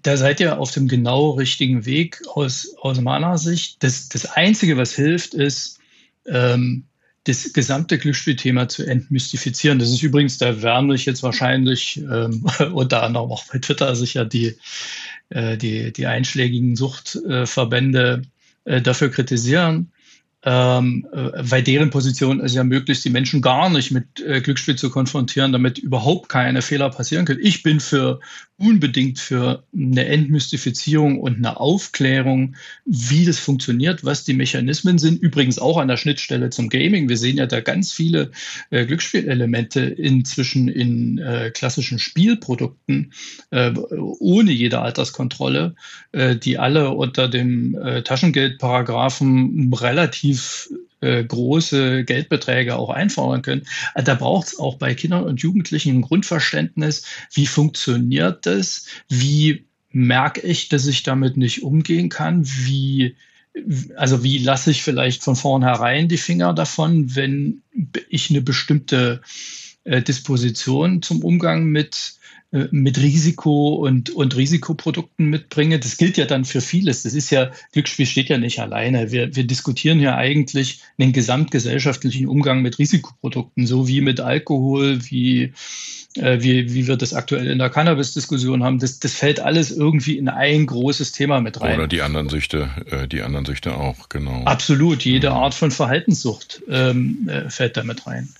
da 0.02 0.16
seid 0.16 0.40
ihr 0.40 0.58
auf 0.58 0.70
dem 0.70 0.88
genau 0.88 1.30
richtigen 1.30 1.84
Weg 1.84 2.22
aus, 2.28 2.74
aus 2.80 3.00
meiner 3.00 3.36
Sicht. 3.38 3.82
Das, 3.82 4.08
das 4.08 4.26
Einzige, 4.26 4.76
was 4.76 4.94
hilft, 4.94 5.34
ist, 5.34 5.78
ähm, 6.26 6.84
das 7.24 7.52
gesamte 7.52 7.98
Glücksspielthema 7.98 8.68
zu 8.68 8.86
entmystifizieren. 8.86 9.78
Das 9.78 9.90
ist 9.90 10.02
übrigens, 10.02 10.38
da 10.38 10.62
werden 10.62 10.90
sich 10.90 11.04
jetzt 11.04 11.22
wahrscheinlich 11.22 11.98
ähm, 11.98 12.46
unter 12.72 13.02
anderem 13.02 13.30
auch 13.30 13.44
bei 13.44 13.58
Twitter 13.58 13.94
sicher 13.94 14.24
die, 14.24 14.56
äh, 15.28 15.58
die, 15.58 15.92
die 15.92 16.06
einschlägigen 16.06 16.76
Suchtverbände 16.76 18.22
äh, 18.64 18.80
dafür 18.80 19.10
kritisieren 19.10 19.92
ähm, 20.44 21.06
äh, 21.12 21.30
weil 21.38 21.62
deren 21.62 21.90
Position 21.90 22.40
ist 22.40 22.54
ja 22.54 22.62
möglichst, 22.64 23.04
die 23.04 23.10
Menschen 23.10 23.42
gar 23.42 23.70
nicht 23.70 23.90
mit 23.90 24.20
äh, 24.20 24.40
Glücksspiel 24.40 24.76
zu 24.76 24.90
konfrontieren, 24.90 25.52
damit 25.52 25.78
überhaupt 25.78 26.28
keine 26.28 26.62
Fehler 26.62 26.90
passieren 26.90 27.24
können. 27.24 27.40
Ich 27.42 27.62
bin 27.62 27.80
für 27.80 28.20
unbedingt 28.58 29.20
für 29.20 29.62
eine 29.72 30.04
Entmystifizierung 30.06 31.20
und 31.20 31.36
eine 31.36 31.58
Aufklärung, 31.60 32.56
wie 32.84 33.24
das 33.24 33.38
funktioniert, 33.38 34.04
was 34.04 34.24
die 34.24 34.34
Mechanismen 34.34 34.98
sind. 34.98 35.22
Übrigens 35.22 35.60
auch 35.60 35.78
an 35.78 35.86
der 35.86 35.96
Schnittstelle 35.96 36.50
zum 36.50 36.68
Gaming. 36.68 37.08
Wir 37.08 37.16
sehen 37.16 37.36
ja 37.36 37.46
da 37.46 37.60
ganz 37.60 37.92
viele 37.92 38.32
äh, 38.70 38.84
Glücksspielelemente 38.84 39.80
inzwischen 39.80 40.66
in 40.66 41.18
äh, 41.18 41.50
klassischen 41.54 42.00
Spielprodukten 42.00 43.12
äh, 43.50 43.72
ohne 44.18 44.50
jede 44.50 44.80
Alterskontrolle, 44.80 45.76
äh, 46.10 46.34
die 46.34 46.58
alle 46.58 46.90
unter 46.90 47.28
dem 47.28 47.76
äh, 47.76 48.02
Taschengeldparagraphen 48.02 49.72
relativ 49.72 50.68
äh, 51.00 51.24
große 51.24 52.04
Geldbeträge 52.04 52.76
auch 52.76 52.90
einfordern 52.90 53.42
können. 53.42 53.66
Äh, 53.94 54.02
da 54.02 54.14
braucht 54.14 54.48
es 54.48 54.58
auch 54.58 54.76
bei 54.76 54.94
Kindern 54.94 55.24
und 55.24 55.40
Jugendlichen 55.40 55.98
ein 55.98 56.02
Grundverständnis, 56.02 57.04
wie 57.32 57.46
funktioniert 57.46 58.46
das, 58.46 58.86
wie 59.08 59.66
merke 59.90 60.40
ich, 60.40 60.68
dass 60.68 60.86
ich 60.86 61.02
damit 61.02 61.36
nicht 61.36 61.62
umgehen 61.62 62.08
kann, 62.08 62.46
wie 62.46 63.16
also 63.96 64.22
wie 64.22 64.38
lasse 64.38 64.70
ich 64.70 64.82
vielleicht 64.82 65.24
von 65.24 65.34
vornherein 65.34 66.08
die 66.08 66.16
Finger 66.16 66.54
davon, 66.54 67.16
wenn 67.16 67.62
ich 68.08 68.30
eine 68.30 68.40
bestimmte 68.40 69.20
äh, 69.84 70.02
Disposition 70.02 71.02
zum 71.02 71.24
Umgang 71.24 71.64
mit 71.64 72.17
mit 72.50 72.98
Risiko 72.98 73.74
und, 73.74 74.08
und 74.10 74.34
Risikoprodukten 74.34 75.26
mitbringe. 75.26 75.78
Das 75.78 75.98
gilt 75.98 76.16
ja 76.16 76.24
dann 76.24 76.46
für 76.46 76.62
vieles. 76.62 77.02
Das 77.02 77.12
ist 77.12 77.30
ja, 77.30 77.50
Glücksspiel 77.72 78.06
steht 78.06 78.30
ja 78.30 78.38
nicht 78.38 78.58
alleine. 78.58 79.12
Wir, 79.12 79.36
wir 79.36 79.46
diskutieren 79.46 80.00
ja 80.00 80.16
eigentlich 80.16 80.80
einen 80.98 81.12
gesamtgesellschaftlichen 81.12 82.26
Umgang 82.26 82.62
mit 82.62 82.78
Risikoprodukten, 82.78 83.66
so 83.66 83.86
wie 83.86 84.00
mit 84.00 84.20
Alkohol, 84.20 84.98
wie, 85.10 85.52
äh, 86.14 86.40
wie, 86.40 86.72
wie 86.72 86.86
wir 86.86 86.96
das 86.96 87.12
aktuell 87.12 87.48
in 87.48 87.58
der 87.58 87.68
Cannabis-Diskussion 87.68 88.64
haben. 88.64 88.78
Das, 88.78 88.98
das 88.98 89.12
fällt 89.12 89.40
alles 89.40 89.70
irgendwie 89.70 90.16
in 90.16 90.30
ein 90.30 90.64
großes 90.64 91.12
Thema 91.12 91.42
mit 91.42 91.60
rein. 91.60 91.76
Oder 91.76 91.86
die 91.86 92.00
anderen 92.00 92.30
Süchte, 92.30 92.70
äh, 92.86 93.06
die 93.06 93.20
anderen 93.20 93.44
Süchte 93.44 93.74
auch, 93.74 94.08
genau. 94.08 94.44
Absolut. 94.44 95.04
Jede 95.04 95.28
mhm. 95.30 95.36
Art 95.36 95.52
von 95.52 95.70
Verhaltenssucht 95.70 96.62
ähm, 96.70 97.28
äh, 97.28 97.50
fällt 97.50 97.76
da 97.76 97.84
mit 97.84 98.06
rein. 98.06 98.30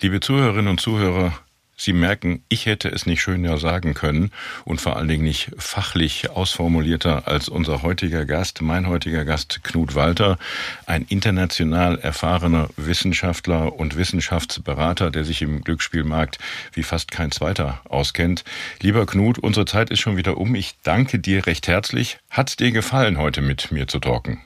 Liebe 0.00 0.20
Zuhörerinnen 0.20 0.68
und 0.68 0.80
Zuhörer, 0.80 1.36
Sie 1.76 1.92
merken, 1.92 2.44
ich 2.48 2.66
hätte 2.66 2.88
es 2.88 3.06
nicht 3.06 3.22
schöner 3.22 3.58
sagen 3.58 3.94
können 3.94 4.30
und 4.64 4.80
vor 4.80 4.96
allen 4.96 5.08
Dingen 5.08 5.24
nicht 5.24 5.50
fachlich 5.58 6.30
ausformulierter 6.30 7.26
als 7.26 7.48
unser 7.48 7.82
heutiger 7.82 8.24
Gast, 8.24 8.62
mein 8.62 8.86
heutiger 8.86 9.24
Gast 9.24 9.64
Knut 9.64 9.94
Walter, 9.94 10.38
ein 10.86 11.04
international 11.08 11.98
erfahrener 11.98 12.68
Wissenschaftler 12.76 13.74
und 13.74 13.96
Wissenschaftsberater, 13.96 15.10
der 15.10 15.24
sich 15.24 15.42
im 15.42 15.62
Glücksspielmarkt 15.62 16.38
wie 16.72 16.82
fast 16.82 17.10
kein 17.10 17.32
zweiter 17.32 17.80
auskennt. 17.88 18.44
Lieber 18.80 19.06
Knut, 19.06 19.38
unsere 19.38 19.66
Zeit 19.66 19.90
ist 19.90 20.00
schon 20.00 20.16
wieder 20.16 20.36
um. 20.36 20.54
Ich 20.54 20.74
danke 20.82 21.18
dir 21.18 21.46
recht 21.46 21.66
herzlich. 21.68 22.18
Hat's 22.30 22.56
dir 22.56 22.70
gefallen, 22.70 23.18
heute 23.18 23.40
mit 23.40 23.72
mir 23.72 23.88
zu 23.88 23.98
talken? 23.98 24.42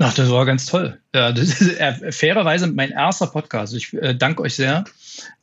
Ach, 0.00 0.14
das 0.14 0.30
war 0.30 0.46
ganz 0.46 0.66
toll. 0.66 1.00
Ja, 1.12 1.32
das 1.32 1.60
ist 1.60 1.78
äh, 1.80 2.12
fairerweise 2.12 2.68
mein 2.68 2.90
erster 2.90 3.26
Podcast. 3.26 3.74
Ich 3.74 3.92
äh, 3.94 4.14
danke 4.14 4.42
euch 4.42 4.54
sehr 4.54 4.84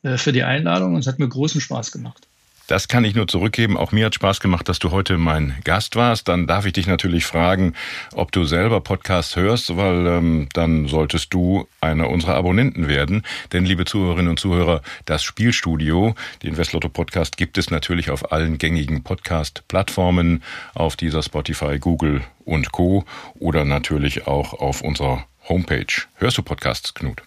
äh, 0.02 0.16
für 0.16 0.32
die 0.32 0.44
Einladung 0.44 0.94
und 0.94 1.00
es 1.00 1.06
hat 1.06 1.18
mir 1.18 1.28
großen 1.28 1.60
Spaß 1.60 1.92
gemacht. 1.92 2.26
Das 2.66 2.88
kann 2.88 3.04
ich 3.04 3.14
nur 3.14 3.28
zurückgeben. 3.28 3.76
Auch 3.76 3.92
mir 3.92 4.06
hat 4.06 4.16
Spaß 4.16 4.40
gemacht, 4.40 4.68
dass 4.68 4.80
du 4.80 4.90
heute 4.90 5.18
mein 5.18 5.54
Gast 5.62 5.94
warst. 5.94 6.26
Dann 6.26 6.48
darf 6.48 6.66
ich 6.66 6.72
dich 6.72 6.88
natürlich 6.88 7.24
fragen, 7.24 7.74
ob 8.12 8.32
du 8.32 8.44
selber 8.44 8.80
Podcasts 8.80 9.36
hörst, 9.36 9.76
weil 9.76 10.06
ähm, 10.06 10.48
dann 10.52 10.88
solltest 10.88 11.32
du 11.32 11.68
einer 11.80 12.10
unserer 12.10 12.34
Abonnenten 12.34 12.88
werden. 12.88 13.22
Denn, 13.52 13.64
liebe 13.64 13.84
Zuhörerinnen 13.84 14.30
und 14.30 14.40
Zuhörer, 14.40 14.82
das 15.04 15.22
Spielstudio, 15.22 16.14
den 16.42 16.56
Westlotto 16.56 16.88
Podcast, 16.88 17.36
gibt 17.36 17.56
es 17.56 17.70
natürlich 17.70 18.10
auf 18.10 18.32
allen 18.32 18.58
gängigen 18.58 19.04
Podcast-Plattformen, 19.04 20.42
auf 20.74 20.96
dieser 20.96 21.22
Spotify, 21.22 21.78
Google 21.78 22.22
und 22.44 22.72
Co. 22.72 23.04
oder 23.38 23.64
natürlich 23.64 24.26
auch 24.26 24.54
auf 24.54 24.82
unserer 24.82 25.26
Homepage. 25.48 25.86
Hörst 26.16 26.38
du 26.38 26.42
Podcasts, 26.42 26.94
Knut? 26.94 27.22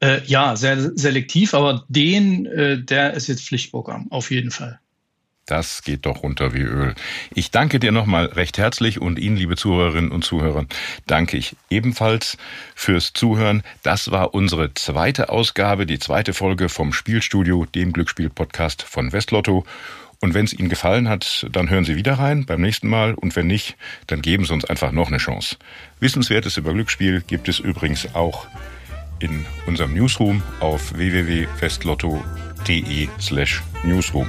Äh, 0.00 0.20
ja, 0.26 0.54
sehr 0.54 0.96
selektiv, 0.96 1.54
aber 1.54 1.84
den, 1.88 2.46
äh, 2.46 2.78
der 2.82 3.14
ist 3.14 3.26
jetzt 3.26 3.44
Pflichtprogramm, 3.44 4.10
auf 4.10 4.30
jeden 4.30 4.50
Fall. 4.50 4.78
Das 5.48 5.82
geht 5.82 6.04
doch 6.04 6.22
runter 6.22 6.52
wie 6.52 6.60
Öl. 6.60 6.94
Ich 7.34 7.50
danke 7.50 7.80
dir 7.80 7.90
nochmal 7.90 8.26
recht 8.26 8.58
herzlich 8.58 9.00
und 9.00 9.18
Ihnen, 9.18 9.38
liebe 9.38 9.56
Zuhörerinnen 9.56 10.12
und 10.12 10.22
Zuhörer, 10.22 10.66
danke 11.06 11.38
ich 11.38 11.56
ebenfalls 11.70 12.36
fürs 12.74 13.14
Zuhören. 13.14 13.62
Das 13.82 14.10
war 14.10 14.34
unsere 14.34 14.74
zweite 14.74 15.30
Ausgabe, 15.30 15.86
die 15.86 15.98
zweite 15.98 16.34
Folge 16.34 16.68
vom 16.68 16.92
Spielstudio, 16.92 17.64
dem 17.64 17.94
Glücksspiel-Podcast 17.94 18.82
von 18.82 19.12
Westlotto. 19.12 19.64
Und 20.20 20.34
wenn 20.34 20.44
es 20.44 20.52
Ihnen 20.52 20.68
gefallen 20.68 21.08
hat, 21.08 21.46
dann 21.50 21.70
hören 21.70 21.86
Sie 21.86 21.96
wieder 21.96 22.14
rein 22.14 22.44
beim 22.44 22.60
nächsten 22.60 22.88
Mal. 22.88 23.14
Und 23.14 23.34
wenn 23.34 23.46
nicht, 23.46 23.76
dann 24.06 24.20
geben 24.20 24.44
Sie 24.44 24.52
uns 24.52 24.66
einfach 24.66 24.92
noch 24.92 25.08
eine 25.08 25.16
Chance. 25.16 25.56
Wissenswertes 25.98 26.58
über 26.58 26.74
Glücksspiel 26.74 27.22
gibt 27.26 27.48
es 27.48 27.58
übrigens 27.58 28.14
auch 28.14 28.46
in 29.20 29.46
unserem 29.66 29.94
Newsroom 29.94 30.42
auf 30.60 30.96
www.festlotto.de 30.96 33.08
slash 33.20 33.62
newsroom. 33.84 34.28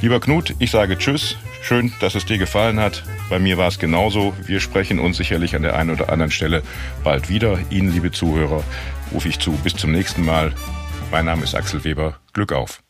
Lieber 0.00 0.20
Knut, 0.20 0.54
ich 0.58 0.70
sage 0.70 0.98
Tschüss. 0.98 1.36
Schön, 1.62 1.92
dass 2.00 2.16
es 2.16 2.26
dir 2.26 2.38
gefallen 2.38 2.80
hat. 2.80 3.04
Bei 3.30 3.38
mir 3.38 3.56
war 3.56 3.68
es 3.68 3.78
genauso. 3.78 4.34
Wir 4.44 4.58
sprechen 4.58 4.98
uns 4.98 5.16
sicherlich 5.16 5.54
an 5.54 5.62
der 5.62 5.76
einen 5.76 5.90
oder 5.90 6.10
anderen 6.10 6.32
Stelle 6.32 6.62
bald 7.04 7.28
wieder. 7.28 7.56
Ihnen, 7.70 7.92
liebe 7.92 8.10
Zuhörer, 8.10 8.64
rufe 9.12 9.28
ich 9.28 9.38
zu. 9.38 9.52
Bis 9.52 9.74
zum 9.74 9.92
nächsten 9.92 10.24
Mal. 10.24 10.52
Mein 11.12 11.26
Name 11.26 11.44
ist 11.44 11.54
Axel 11.54 11.84
Weber. 11.84 12.16
Glück 12.32 12.52
auf. 12.52 12.82